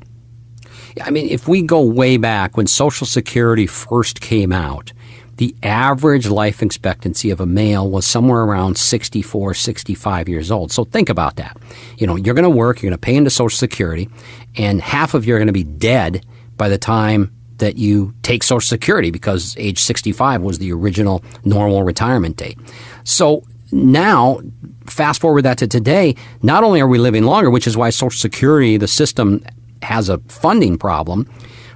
I 1.01 1.09
mean, 1.09 1.27
if 1.27 1.45
we 1.45 1.61
go 1.61 1.81
way 1.81 2.15
back 2.15 2.55
when 2.55 2.67
Social 2.67 3.05
Security 3.05 3.67
first 3.67 4.21
came 4.21 4.53
out, 4.53 4.93
the 5.37 5.55
average 5.63 6.27
life 6.27 6.61
expectancy 6.61 7.29
of 7.29 7.41
a 7.41 7.45
male 7.45 7.89
was 7.89 8.05
somewhere 8.05 8.41
around 8.41 8.77
64, 8.77 9.53
65 9.53 10.29
years 10.29 10.49
old. 10.49 10.71
So 10.71 10.85
think 10.85 11.09
about 11.09 11.35
that. 11.35 11.57
You 11.97 12.07
know, 12.07 12.15
you're 12.15 12.35
going 12.35 12.43
to 12.43 12.49
work, 12.49 12.81
you're 12.81 12.89
going 12.89 12.97
to 12.97 13.05
pay 13.05 13.15
into 13.15 13.29
Social 13.29 13.57
Security, 13.57 14.09
and 14.55 14.81
half 14.81 15.13
of 15.13 15.25
you 15.25 15.35
are 15.35 15.37
going 15.37 15.47
to 15.47 15.53
be 15.53 15.63
dead 15.63 16.25
by 16.55 16.69
the 16.69 16.77
time 16.77 17.33
that 17.57 17.77
you 17.77 18.13
take 18.21 18.43
Social 18.43 18.65
Security 18.65 19.11
because 19.11 19.55
age 19.57 19.79
65 19.79 20.41
was 20.41 20.59
the 20.59 20.71
original 20.71 21.23
normal 21.43 21.83
retirement 21.83 22.37
date. 22.37 22.57
So 23.03 23.43
now, 23.71 24.39
fast 24.85 25.19
forward 25.19 25.43
that 25.43 25.57
to 25.59 25.67
today, 25.67 26.15
not 26.41 26.63
only 26.63 26.79
are 26.79 26.87
we 26.87 26.97
living 26.97 27.23
longer, 27.23 27.49
which 27.49 27.67
is 27.67 27.75
why 27.75 27.89
Social 27.89 28.17
Security, 28.17 28.77
the 28.77 28.87
system, 28.87 29.43
has 29.81 30.09
a 30.09 30.17
funding 30.19 30.77
problem, 30.77 31.29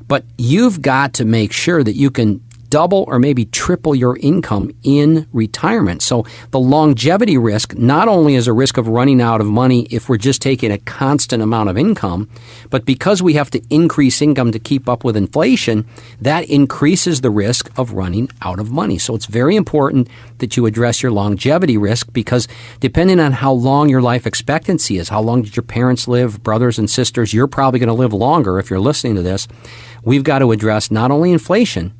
but 0.08 0.26
you've 0.38 0.82
got 0.82 1.13
to 1.13 1.26
make 1.26 1.52
sure 1.52 1.84
that 1.84 1.93
you 1.93 2.10
can 2.10 2.41
double 2.69 3.05
or 3.08 3.19
maybe 3.19 3.45
triple 3.45 3.95
your 3.95 4.17
income 4.17 4.71
in 4.84 5.27
retirement. 5.34 6.01
So 6.01 6.25
the 6.51 6.60
longevity 6.60 7.38
risk 7.38 7.75
not 7.75 8.08
only 8.08 8.36
is 8.36 8.47
a 8.47 8.53
risk 8.53 8.77
of 8.77 8.88
running 8.88 9.21
out 9.21 9.41
of 9.41 9.47
money 9.47 9.88
if 9.91 10.10
we're 10.10 10.17
just 10.17 10.41
taking 10.41 10.71
a 10.71 10.77
constant 10.77 11.41
amount 11.41 11.69
of 11.69 11.77
income, 11.77 12.29
but 12.69 12.86
because 12.86 13.21
we 13.21 13.34
have 13.34 13.49
to 13.51 13.62
increase 13.69 14.21
income 14.21 14.51
to 14.51 14.60
keep 14.60 14.88
up 14.88 15.03
with 15.03 15.17
inflation, 15.17 15.88
that 16.21 16.49
increases 16.49 17.21
the 17.21 17.29
risk 17.29 17.69
of 17.77 17.93
running 17.93 18.29
out 18.41 18.60
of 18.60 18.71
money. 18.71 18.97
So 18.97 19.15
it's 19.15 19.25
very 19.25 19.55
important 19.55 20.08
that 20.38 20.55
you 20.55 20.65
address 20.65 21.01
your 21.03 21.12
longevity 21.12 21.77
risk 21.77 22.12
because 22.13 22.47
depending 22.79 23.19
on 23.19 23.34
how 23.34 23.51
long 23.51 23.89
your 23.89 24.01
life 24.01 24.25
expectancy 24.25 24.97
is, 24.97 25.10
how 25.10 25.21
long 25.21 25.41
did 25.41 25.55
your 25.55 25.63
parents 25.63 26.08
live, 26.08 26.43
brothers 26.43 26.79
and 26.79 26.89
sisters, 26.89 27.34
you're 27.34 27.47
probably 27.47 27.79
going 27.79 27.88
to 27.88 27.93
live 27.93 28.13
longer 28.13 28.60
if 28.60 28.69
you're 28.69 28.79
listening 28.79 29.15
to 29.15 29.21
this. 29.21 29.47
We've 30.03 30.23
got 30.23 30.39
to 30.39 30.51
address 30.51 30.91
not 30.91 31.12
only 31.12 31.32
inflation, 31.32 31.93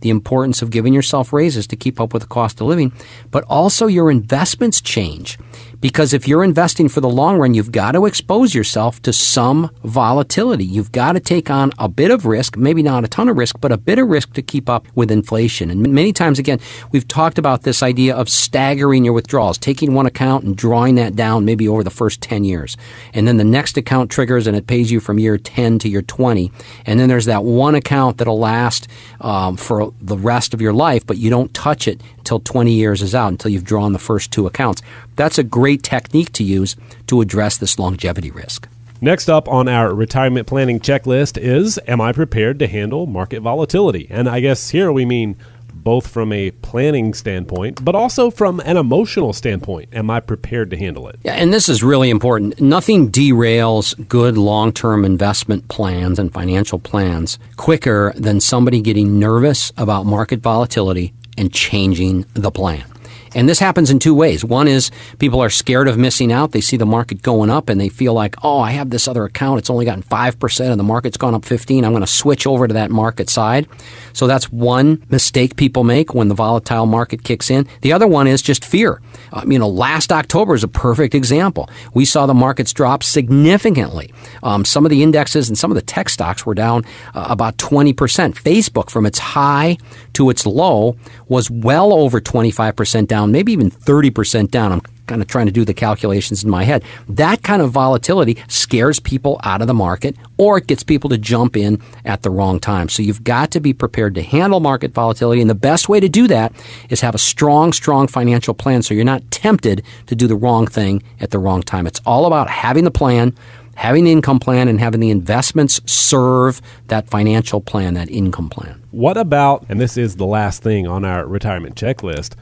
the 0.00 0.10
importance 0.10 0.62
of 0.62 0.70
giving 0.70 0.92
yourself 0.92 1.32
raises 1.32 1.66
to 1.68 1.76
keep 1.76 2.00
up 2.00 2.12
with 2.12 2.22
the 2.22 2.28
cost 2.28 2.60
of 2.60 2.66
living, 2.66 2.92
but 3.30 3.44
also 3.44 3.86
your 3.86 4.10
investments 4.10 4.80
change. 4.80 5.38
Because 5.80 6.12
if 6.12 6.28
you're 6.28 6.44
investing 6.44 6.88
for 6.88 7.00
the 7.00 7.08
long 7.08 7.38
run, 7.38 7.54
you've 7.54 7.72
got 7.72 7.92
to 7.92 8.06
expose 8.06 8.54
yourself 8.54 9.00
to 9.02 9.12
some 9.12 9.70
volatility. 9.82 10.64
You've 10.64 10.92
got 10.92 11.12
to 11.12 11.20
take 11.20 11.50
on 11.50 11.72
a 11.78 11.88
bit 11.88 12.10
of 12.10 12.26
risk, 12.26 12.56
maybe 12.56 12.82
not 12.82 13.04
a 13.04 13.08
ton 13.08 13.28
of 13.28 13.38
risk, 13.38 13.60
but 13.60 13.72
a 13.72 13.78
bit 13.78 13.98
of 13.98 14.08
risk 14.08 14.34
to 14.34 14.42
keep 14.42 14.68
up 14.68 14.86
with 14.94 15.10
inflation. 15.10 15.70
And 15.70 15.80
many 15.92 16.12
times, 16.12 16.38
again, 16.38 16.60
we've 16.92 17.08
talked 17.08 17.38
about 17.38 17.62
this 17.62 17.82
idea 17.82 18.14
of 18.14 18.28
staggering 18.28 19.04
your 19.04 19.14
withdrawals, 19.14 19.56
taking 19.56 19.94
one 19.94 20.06
account 20.06 20.44
and 20.44 20.56
drawing 20.56 20.96
that 20.96 21.16
down 21.16 21.44
maybe 21.44 21.66
over 21.66 21.82
the 21.82 21.90
first 21.90 22.20
10 22.20 22.44
years. 22.44 22.76
And 23.14 23.26
then 23.26 23.38
the 23.38 23.44
next 23.44 23.76
account 23.76 24.10
triggers 24.10 24.46
and 24.46 24.56
it 24.56 24.66
pays 24.66 24.90
you 24.90 25.00
from 25.00 25.18
year 25.18 25.38
10 25.38 25.78
to 25.80 25.88
year 25.88 26.02
20. 26.02 26.52
And 26.84 27.00
then 27.00 27.08
there's 27.08 27.26
that 27.26 27.44
one 27.44 27.74
account 27.74 28.18
that'll 28.18 28.38
last 28.38 28.86
um, 29.20 29.56
for 29.56 29.92
the 30.00 30.16
rest 30.16 30.52
of 30.52 30.60
your 30.60 30.72
life, 30.72 31.06
but 31.06 31.16
you 31.16 31.30
don't 31.30 31.52
touch 31.54 31.88
it 31.88 32.02
until 32.18 32.40
20 32.40 32.72
years 32.72 33.02
is 33.02 33.14
out, 33.14 33.28
until 33.28 33.50
you've 33.50 33.64
drawn 33.64 33.92
the 33.92 33.98
first 33.98 34.30
two 34.30 34.46
accounts. 34.46 34.82
That's 35.20 35.36
a 35.36 35.42
great 35.42 35.82
technique 35.82 36.32
to 36.32 36.42
use 36.42 36.76
to 37.08 37.20
address 37.20 37.58
this 37.58 37.78
longevity 37.78 38.30
risk. 38.30 38.66
Next 39.02 39.28
up 39.28 39.48
on 39.48 39.68
our 39.68 39.94
retirement 39.94 40.46
planning 40.46 40.80
checklist 40.80 41.36
is 41.36 41.78
Am 41.86 42.00
I 42.00 42.12
prepared 42.12 42.58
to 42.60 42.66
handle 42.66 43.04
market 43.04 43.40
volatility? 43.40 44.06
And 44.08 44.30
I 44.30 44.40
guess 44.40 44.70
here 44.70 44.90
we 44.90 45.04
mean 45.04 45.36
both 45.74 46.06
from 46.06 46.32
a 46.32 46.52
planning 46.52 47.12
standpoint, 47.12 47.84
but 47.84 47.94
also 47.94 48.30
from 48.30 48.60
an 48.60 48.78
emotional 48.78 49.34
standpoint. 49.34 49.90
Am 49.92 50.08
I 50.08 50.20
prepared 50.20 50.70
to 50.70 50.78
handle 50.78 51.06
it? 51.08 51.18
Yeah, 51.22 51.34
and 51.34 51.52
this 51.52 51.68
is 51.68 51.82
really 51.82 52.08
important. 52.08 52.58
Nothing 52.58 53.12
derails 53.12 54.08
good 54.08 54.38
long 54.38 54.72
term 54.72 55.04
investment 55.04 55.68
plans 55.68 56.18
and 56.18 56.32
financial 56.32 56.78
plans 56.78 57.38
quicker 57.58 58.14
than 58.16 58.40
somebody 58.40 58.80
getting 58.80 59.18
nervous 59.18 59.70
about 59.76 60.06
market 60.06 60.40
volatility 60.40 61.12
and 61.36 61.52
changing 61.52 62.24
the 62.32 62.50
plan. 62.50 62.84
And 63.34 63.48
this 63.48 63.58
happens 63.58 63.90
in 63.90 63.98
two 63.98 64.14
ways. 64.14 64.44
One 64.44 64.66
is 64.66 64.90
people 65.18 65.40
are 65.40 65.50
scared 65.50 65.88
of 65.88 65.96
missing 65.98 66.32
out. 66.32 66.52
They 66.52 66.60
see 66.60 66.76
the 66.76 66.86
market 66.86 67.22
going 67.22 67.50
up 67.50 67.68
and 67.68 67.80
they 67.80 67.88
feel 67.88 68.12
like, 68.12 68.34
oh, 68.42 68.60
I 68.60 68.72
have 68.72 68.90
this 68.90 69.06
other 69.06 69.24
account. 69.24 69.58
It's 69.58 69.70
only 69.70 69.84
gotten 69.84 70.02
5% 70.02 70.70
and 70.70 70.80
the 70.80 70.84
market's 70.84 71.16
gone 71.16 71.34
up 71.34 71.44
15. 71.44 71.84
I'm 71.84 71.92
going 71.92 72.02
to 72.02 72.06
switch 72.06 72.46
over 72.46 72.66
to 72.66 72.74
that 72.74 72.90
market 72.90 73.30
side. 73.30 73.68
So 74.12 74.26
that's 74.26 74.50
one 74.50 75.04
mistake 75.10 75.56
people 75.56 75.84
make 75.84 76.14
when 76.14 76.28
the 76.28 76.34
volatile 76.34 76.86
market 76.86 77.22
kicks 77.22 77.50
in. 77.50 77.68
The 77.82 77.92
other 77.92 78.08
one 78.08 78.26
is 78.26 78.42
just 78.42 78.64
fear. 78.64 79.00
Um, 79.32 79.52
you 79.52 79.58
know, 79.58 79.68
last 79.68 80.12
October 80.12 80.54
is 80.54 80.64
a 80.64 80.68
perfect 80.68 81.14
example. 81.14 81.68
We 81.94 82.04
saw 82.04 82.26
the 82.26 82.34
markets 82.34 82.72
drop 82.72 83.02
significantly. 83.02 84.12
Um, 84.42 84.64
some 84.64 84.84
of 84.84 84.90
the 84.90 85.02
indexes 85.02 85.48
and 85.48 85.56
some 85.56 85.70
of 85.70 85.76
the 85.76 85.82
tech 85.82 86.08
stocks 86.08 86.44
were 86.44 86.54
down 86.54 86.84
uh, 87.14 87.26
about 87.28 87.56
20%. 87.58 87.94
Facebook, 88.34 88.90
from 88.90 89.06
its 89.06 89.18
high 89.18 89.76
to 90.14 90.30
its 90.30 90.46
low, 90.46 90.96
was 91.28 91.50
well 91.50 91.92
over 91.92 92.20
25% 92.20 93.06
down 93.06 93.19
down, 93.20 93.32
maybe 93.32 93.52
even 93.52 93.70
30% 93.70 94.50
down. 94.50 94.72
I'm 94.72 94.80
kind 95.06 95.22
of 95.22 95.28
trying 95.28 95.46
to 95.46 95.52
do 95.52 95.64
the 95.64 95.74
calculations 95.74 96.44
in 96.44 96.50
my 96.50 96.64
head. 96.64 96.84
That 97.08 97.42
kind 97.42 97.60
of 97.62 97.70
volatility 97.70 98.38
scares 98.48 99.00
people 99.00 99.40
out 99.42 99.60
of 99.60 99.66
the 99.66 99.74
market 99.74 100.16
or 100.38 100.58
it 100.58 100.66
gets 100.66 100.82
people 100.82 101.10
to 101.10 101.18
jump 101.18 101.56
in 101.56 101.82
at 102.04 102.22
the 102.22 102.30
wrong 102.30 102.60
time. 102.60 102.88
So 102.88 103.02
you've 103.02 103.24
got 103.24 103.50
to 103.52 103.60
be 103.60 103.72
prepared 103.72 104.14
to 104.14 104.22
handle 104.22 104.60
market 104.60 104.92
volatility. 104.92 105.40
And 105.40 105.50
the 105.50 105.54
best 105.54 105.88
way 105.88 106.00
to 106.00 106.08
do 106.08 106.28
that 106.28 106.52
is 106.88 107.00
have 107.00 107.14
a 107.14 107.18
strong, 107.18 107.72
strong 107.72 108.06
financial 108.06 108.54
plan 108.54 108.82
so 108.82 108.94
you're 108.94 109.04
not 109.04 109.28
tempted 109.30 109.82
to 110.06 110.14
do 110.14 110.26
the 110.26 110.36
wrong 110.36 110.66
thing 110.66 111.02
at 111.20 111.30
the 111.30 111.38
wrong 111.38 111.62
time. 111.62 111.86
It's 111.86 112.00
all 112.06 112.26
about 112.26 112.48
having 112.48 112.84
the 112.84 112.90
plan, 112.90 113.34
having 113.74 114.04
the 114.04 114.12
income 114.12 114.38
plan 114.38 114.68
and 114.68 114.78
having 114.78 115.00
the 115.00 115.10
investments 115.10 115.80
serve 115.86 116.62
that 116.86 117.08
financial 117.10 117.60
plan, 117.60 117.94
that 117.94 118.08
income 118.10 118.48
plan. 118.48 118.80
What 118.92 119.16
about, 119.16 119.66
and 119.68 119.80
this 119.80 119.96
is 119.96 120.16
the 120.16 120.26
last 120.26 120.62
thing 120.62 120.86
on 120.86 121.04
our 121.04 121.26
retirement 121.26 121.74
checklist, 121.74 122.34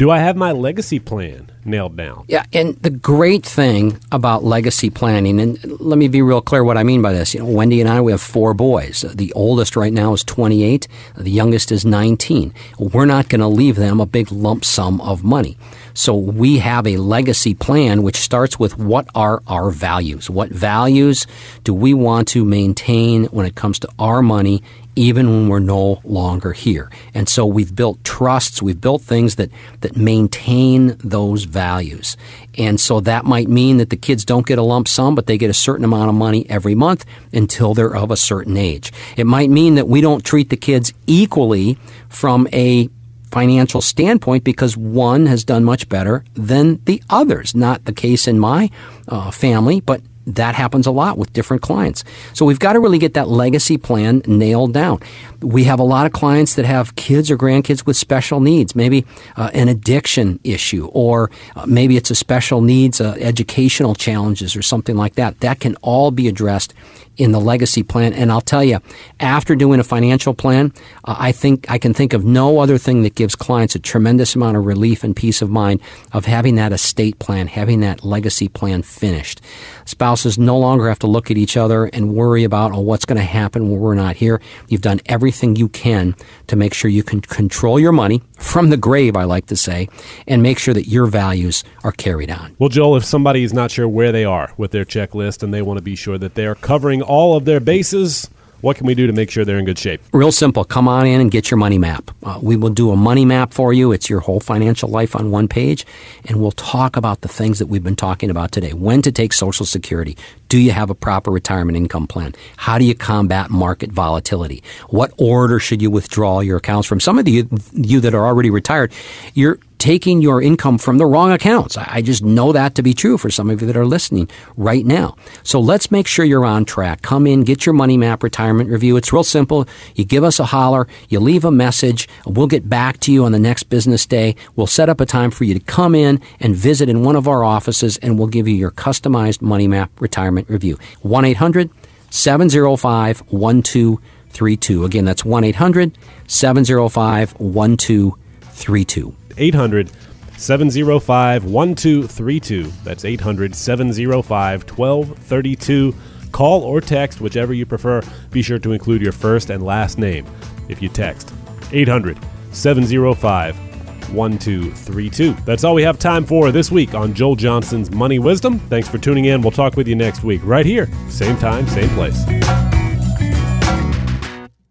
do 0.00 0.10
I 0.10 0.16
have 0.20 0.34
my 0.34 0.52
legacy 0.52 0.98
plan 0.98 1.50
nailed 1.62 1.94
down? 1.94 2.24
Yeah, 2.26 2.44
and 2.54 2.74
the 2.76 2.88
great 2.88 3.44
thing 3.44 4.00
about 4.10 4.42
legacy 4.42 4.88
planning, 4.88 5.38
and 5.38 5.62
let 5.78 5.98
me 5.98 6.08
be 6.08 6.22
real 6.22 6.40
clear 6.40 6.64
what 6.64 6.78
I 6.78 6.84
mean 6.84 7.02
by 7.02 7.12
this. 7.12 7.34
You 7.34 7.40
know, 7.40 7.46
Wendy 7.50 7.82
and 7.82 7.90
I, 7.90 8.00
we 8.00 8.10
have 8.10 8.22
four 8.22 8.54
boys. 8.54 9.04
The 9.14 9.30
oldest 9.34 9.76
right 9.76 9.92
now 9.92 10.14
is 10.14 10.24
28. 10.24 10.88
The 11.18 11.30
youngest 11.30 11.70
is 11.70 11.84
19. 11.84 12.54
We're 12.78 13.04
not 13.04 13.28
going 13.28 13.42
to 13.42 13.46
leave 13.46 13.76
them 13.76 14.00
a 14.00 14.06
big 14.06 14.32
lump 14.32 14.64
sum 14.64 15.02
of 15.02 15.22
money. 15.22 15.58
So 15.92 16.16
we 16.16 16.58
have 16.58 16.86
a 16.86 16.96
legacy 16.96 17.52
plan 17.52 18.02
which 18.02 18.16
starts 18.16 18.58
with 18.58 18.78
what 18.78 19.06
are 19.14 19.42
our 19.46 19.70
values? 19.70 20.30
What 20.30 20.48
values 20.48 21.26
do 21.62 21.74
we 21.74 21.92
want 21.92 22.26
to 22.28 22.42
maintain 22.42 23.24
when 23.26 23.44
it 23.44 23.54
comes 23.54 23.78
to 23.80 23.88
our 23.98 24.22
money 24.22 24.62
even 25.00 25.30
when 25.30 25.48
we're 25.48 25.58
no 25.58 25.98
longer 26.04 26.52
here. 26.52 26.90
And 27.14 27.26
so 27.26 27.46
we've 27.46 27.74
built 27.74 28.04
trusts, 28.04 28.60
we've 28.60 28.80
built 28.80 29.00
things 29.00 29.36
that, 29.36 29.50
that 29.80 29.96
maintain 29.96 30.94
those 30.98 31.44
values. 31.44 32.18
And 32.58 32.78
so 32.78 33.00
that 33.00 33.24
might 33.24 33.48
mean 33.48 33.78
that 33.78 33.88
the 33.88 33.96
kids 33.96 34.26
don't 34.26 34.46
get 34.46 34.58
a 34.58 34.62
lump 34.62 34.88
sum, 34.88 35.14
but 35.14 35.26
they 35.26 35.38
get 35.38 35.48
a 35.48 35.54
certain 35.54 35.86
amount 35.86 36.10
of 36.10 36.14
money 36.14 36.44
every 36.50 36.74
month 36.74 37.06
until 37.32 37.72
they're 37.72 37.96
of 37.96 38.10
a 38.10 38.16
certain 38.16 38.58
age. 38.58 38.92
It 39.16 39.26
might 39.26 39.48
mean 39.48 39.76
that 39.76 39.88
we 39.88 40.02
don't 40.02 40.22
treat 40.22 40.50
the 40.50 40.58
kids 40.58 40.92
equally 41.06 41.78
from 42.10 42.46
a 42.52 42.90
financial 43.30 43.80
standpoint 43.80 44.44
because 44.44 44.76
one 44.76 45.24
has 45.24 45.44
done 45.44 45.64
much 45.64 45.88
better 45.88 46.24
than 46.34 46.78
the 46.84 47.02
others. 47.08 47.54
Not 47.54 47.86
the 47.86 47.94
case 47.94 48.28
in 48.28 48.38
my 48.38 48.68
uh, 49.08 49.30
family, 49.30 49.80
but 49.80 50.02
that 50.26 50.54
happens 50.54 50.86
a 50.86 50.90
lot 50.90 51.18
with 51.18 51.32
different 51.32 51.62
clients. 51.62 52.04
So 52.34 52.44
we've 52.44 52.58
got 52.58 52.74
to 52.74 52.80
really 52.80 52.98
get 52.98 53.14
that 53.14 53.28
legacy 53.28 53.78
plan 53.78 54.22
nailed 54.26 54.74
down. 54.74 55.00
We 55.40 55.64
have 55.64 55.80
a 55.80 55.84
lot 55.84 56.06
of 56.06 56.12
clients 56.12 56.54
that 56.54 56.66
have 56.66 56.94
kids 56.96 57.30
or 57.30 57.36
grandkids 57.36 57.86
with 57.86 57.96
special 57.96 58.40
needs, 58.40 58.76
maybe 58.76 59.06
uh, 59.36 59.50
an 59.54 59.68
addiction 59.68 60.38
issue, 60.44 60.86
or 60.92 61.30
uh, 61.56 61.66
maybe 61.66 61.96
it's 61.96 62.10
a 62.10 62.14
special 62.14 62.60
needs, 62.60 63.00
uh, 63.00 63.16
educational 63.18 63.94
challenges, 63.94 64.54
or 64.54 64.62
something 64.62 64.96
like 64.96 65.14
that. 65.14 65.40
That 65.40 65.60
can 65.60 65.76
all 65.76 66.10
be 66.10 66.28
addressed 66.28 66.74
in 67.20 67.32
the 67.32 67.40
legacy 67.40 67.82
plan. 67.82 68.14
And 68.14 68.32
I'll 68.32 68.40
tell 68.40 68.64
you, 68.64 68.80
after 69.20 69.54
doing 69.54 69.78
a 69.78 69.84
financial 69.84 70.32
plan, 70.32 70.72
uh, 71.04 71.16
I 71.18 71.32
think 71.32 71.70
I 71.70 71.76
can 71.76 71.92
think 71.92 72.14
of 72.14 72.24
no 72.24 72.60
other 72.60 72.78
thing 72.78 73.02
that 73.02 73.14
gives 73.14 73.36
clients 73.36 73.74
a 73.74 73.78
tremendous 73.78 74.34
amount 74.34 74.56
of 74.56 74.64
relief 74.64 75.04
and 75.04 75.14
peace 75.14 75.42
of 75.42 75.50
mind 75.50 75.82
of 76.12 76.24
having 76.24 76.54
that 76.54 76.72
estate 76.72 77.18
plan, 77.18 77.46
having 77.46 77.80
that 77.80 78.02
legacy 78.04 78.48
plan 78.48 78.82
finished. 78.82 79.42
Spouses 79.84 80.38
no 80.38 80.58
longer 80.58 80.88
have 80.88 80.98
to 81.00 81.06
look 81.06 81.30
at 81.30 81.36
each 81.36 81.56
other 81.56 81.84
and 81.86 82.14
worry 82.14 82.42
about, 82.42 82.72
oh, 82.72 82.80
what's 82.80 83.04
going 83.04 83.18
to 83.18 83.22
happen 83.22 83.70
when 83.70 83.80
we're 83.80 83.94
not 83.94 84.16
here. 84.16 84.40
You've 84.68 84.80
done 84.80 85.00
everything 85.06 85.56
you 85.56 85.68
can 85.68 86.16
to 86.46 86.56
make 86.56 86.72
sure 86.72 86.90
you 86.90 87.02
can 87.02 87.20
control 87.20 87.78
your 87.78 87.92
money 87.92 88.22
from 88.38 88.70
the 88.70 88.76
grave, 88.78 89.16
I 89.16 89.24
like 89.24 89.46
to 89.46 89.56
say, 89.56 89.88
and 90.26 90.42
make 90.42 90.58
sure 90.58 90.72
that 90.72 90.88
your 90.88 91.06
values 91.06 91.64
are 91.84 91.92
carried 91.92 92.30
on. 92.30 92.56
Well, 92.58 92.70
Joel, 92.70 92.96
if 92.96 93.04
somebody 93.04 93.44
is 93.44 93.52
not 93.52 93.70
sure 93.70 93.86
where 93.86 94.12
they 94.12 94.24
are 94.24 94.54
with 94.56 94.70
their 94.70 94.86
checklist 94.86 95.42
and 95.42 95.52
they 95.52 95.60
want 95.60 95.76
to 95.76 95.82
be 95.82 95.96
sure 95.96 96.16
that 96.16 96.34
they 96.34 96.46
are 96.46 96.54
covering 96.54 97.02
all 97.10 97.34
of 97.34 97.44
their 97.44 97.58
bases, 97.58 98.30
what 98.60 98.76
can 98.76 98.86
we 98.86 98.94
do 98.94 99.06
to 99.06 99.12
make 99.12 99.30
sure 99.30 99.44
they're 99.44 99.58
in 99.58 99.64
good 99.64 99.78
shape? 99.78 100.00
Real 100.12 100.30
simple. 100.30 100.64
Come 100.64 100.86
on 100.86 101.06
in 101.06 101.20
and 101.20 101.30
get 101.30 101.50
your 101.50 101.58
money 101.58 101.76
map. 101.78 102.10
Uh, 102.22 102.38
we 102.40 102.56
will 102.56 102.70
do 102.70 102.92
a 102.92 102.96
money 102.96 103.24
map 103.24 103.52
for 103.52 103.72
you. 103.72 103.90
It's 103.90 104.08
your 104.08 104.20
whole 104.20 104.38
financial 104.38 104.88
life 104.88 105.16
on 105.16 105.30
one 105.30 105.48
page. 105.48 105.84
And 106.26 106.40
we'll 106.40 106.52
talk 106.52 106.96
about 106.96 107.22
the 107.22 107.28
things 107.28 107.58
that 107.58 107.66
we've 107.66 107.82
been 107.82 107.96
talking 107.96 108.30
about 108.30 108.52
today. 108.52 108.72
When 108.72 109.02
to 109.02 109.10
take 109.10 109.32
Social 109.32 109.66
Security. 109.66 110.16
Do 110.48 110.58
you 110.58 110.70
have 110.70 110.90
a 110.90 110.94
proper 110.94 111.30
retirement 111.30 111.76
income 111.76 112.06
plan? 112.06 112.34
How 112.58 112.78
do 112.78 112.84
you 112.84 112.94
combat 112.94 113.50
market 113.50 113.90
volatility? 113.90 114.62
What 114.88 115.12
order 115.16 115.58
should 115.58 115.82
you 115.82 115.90
withdraw 115.90 116.40
your 116.40 116.58
accounts 116.58 116.86
from? 116.86 117.00
Some 117.00 117.18
of 117.18 117.24
the, 117.24 117.46
you 117.72 118.00
that 118.00 118.14
are 118.14 118.26
already 118.26 118.50
retired, 118.50 118.92
you're 119.34 119.58
taking 119.80 120.20
your 120.20 120.42
income 120.42 120.76
from 120.76 120.98
the 120.98 121.06
wrong 121.06 121.32
accounts. 121.32 121.76
I 121.78 122.02
just 122.02 122.22
know 122.22 122.52
that 122.52 122.74
to 122.74 122.82
be 122.82 122.92
true 122.92 123.16
for 123.16 123.30
some 123.30 123.48
of 123.48 123.62
you 123.62 123.66
that 123.66 123.78
are 123.78 123.86
listening 123.86 124.28
right 124.56 124.84
now. 124.84 125.16
So 125.42 125.58
let's 125.58 125.90
make 125.90 126.06
sure 126.06 126.24
you're 126.24 126.44
on 126.44 126.66
track. 126.66 127.00
Come 127.00 127.26
in, 127.26 127.44
get 127.44 127.64
your 127.64 127.72
money 127.72 127.96
map 127.96 128.22
retirement 128.22 128.68
review. 128.68 128.98
It's 128.98 129.10
real 129.10 129.24
simple. 129.24 129.66
You 129.94 130.04
give 130.04 130.22
us 130.22 130.38
a 130.38 130.44
holler, 130.44 130.86
you 131.08 131.18
leave 131.18 131.46
a 131.46 131.50
message. 131.50 132.08
We'll 132.26 132.46
get 132.46 132.68
back 132.68 133.00
to 133.00 133.12
you 133.12 133.24
on 133.24 133.32
the 133.32 133.38
next 133.38 133.64
business 133.64 134.04
day. 134.04 134.36
We'll 134.54 134.66
set 134.66 134.90
up 134.90 135.00
a 135.00 135.06
time 135.06 135.30
for 135.30 135.44
you 135.44 135.54
to 135.54 135.60
come 135.60 135.94
in 135.94 136.20
and 136.40 136.54
visit 136.54 136.90
in 136.90 137.02
one 137.02 137.16
of 137.16 137.26
our 137.26 137.42
offices 137.42 137.96
and 137.98 138.18
we'll 138.18 138.28
give 138.28 138.46
you 138.46 138.54
your 138.54 138.70
customized 138.70 139.40
money 139.40 139.66
map 139.66 139.98
retirement 139.98 140.50
review. 140.50 140.78
1 141.00 141.24
800 141.24 141.70
705 142.10 143.20
1232. 143.32 144.84
Again, 144.84 145.06
that's 145.06 145.24
1 145.24 145.44
800 145.44 145.96
705 146.26 147.40
1232. 147.40 149.16
800 149.36 149.90
705 150.36 151.44
1232. 151.44 152.72
That's 152.82 153.04
800 153.04 153.54
705 153.54 154.70
1232. 154.78 155.94
Call 156.32 156.62
or 156.62 156.80
text, 156.80 157.20
whichever 157.20 157.52
you 157.52 157.66
prefer. 157.66 158.02
Be 158.30 158.42
sure 158.42 158.58
to 158.58 158.72
include 158.72 159.02
your 159.02 159.12
first 159.12 159.50
and 159.50 159.62
last 159.62 159.98
name 159.98 160.26
if 160.68 160.80
you 160.80 160.88
text. 160.88 161.32
800 161.72 162.18
705 162.52 163.70
1232. 164.12 165.34
That's 165.44 165.64
all 165.64 165.74
we 165.74 165.82
have 165.82 165.98
time 165.98 166.24
for 166.24 166.50
this 166.50 166.70
week 166.70 166.94
on 166.94 167.14
Joel 167.14 167.36
Johnson's 167.36 167.90
Money 167.90 168.18
Wisdom. 168.18 168.58
Thanks 168.58 168.88
for 168.88 168.98
tuning 168.98 169.26
in. 169.26 169.42
We'll 169.42 169.50
talk 169.50 169.76
with 169.76 169.86
you 169.88 169.94
next 169.94 170.24
week, 170.24 170.40
right 170.44 170.66
here, 170.66 170.88
same 171.08 171.36
time, 171.36 171.66
same 171.68 171.88
place. 171.90 172.79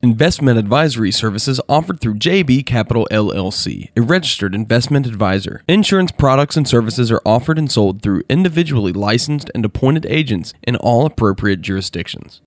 Investment 0.02 0.58
advisory 0.58 1.12
services 1.12 1.60
offered 1.68 2.00
through 2.00 2.14
JB 2.14 2.66
Capital 2.66 3.06
LLC, 3.12 3.90
a 3.98 4.02
registered 4.02 4.56
investment 4.56 5.06
advisor. 5.06 5.62
Insurance 5.68 6.14
products 6.14 6.56
and 6.56 6.66
services 6.66 7.12
are 7.12 7.22
offered 7.26 7.60
and 7.60 7.70
sold 7.70 8.02
through 8.02 8.24
individually 8.30 8.94
licensed 8.94 9.52
and 9.54 9.66
appointed 9.66 10.06
agents 10.06 10.54
in 10.64 10.78
all 10.78 11.06
appropriate 11.06 11.60
jurisdictions. 11.60 12.40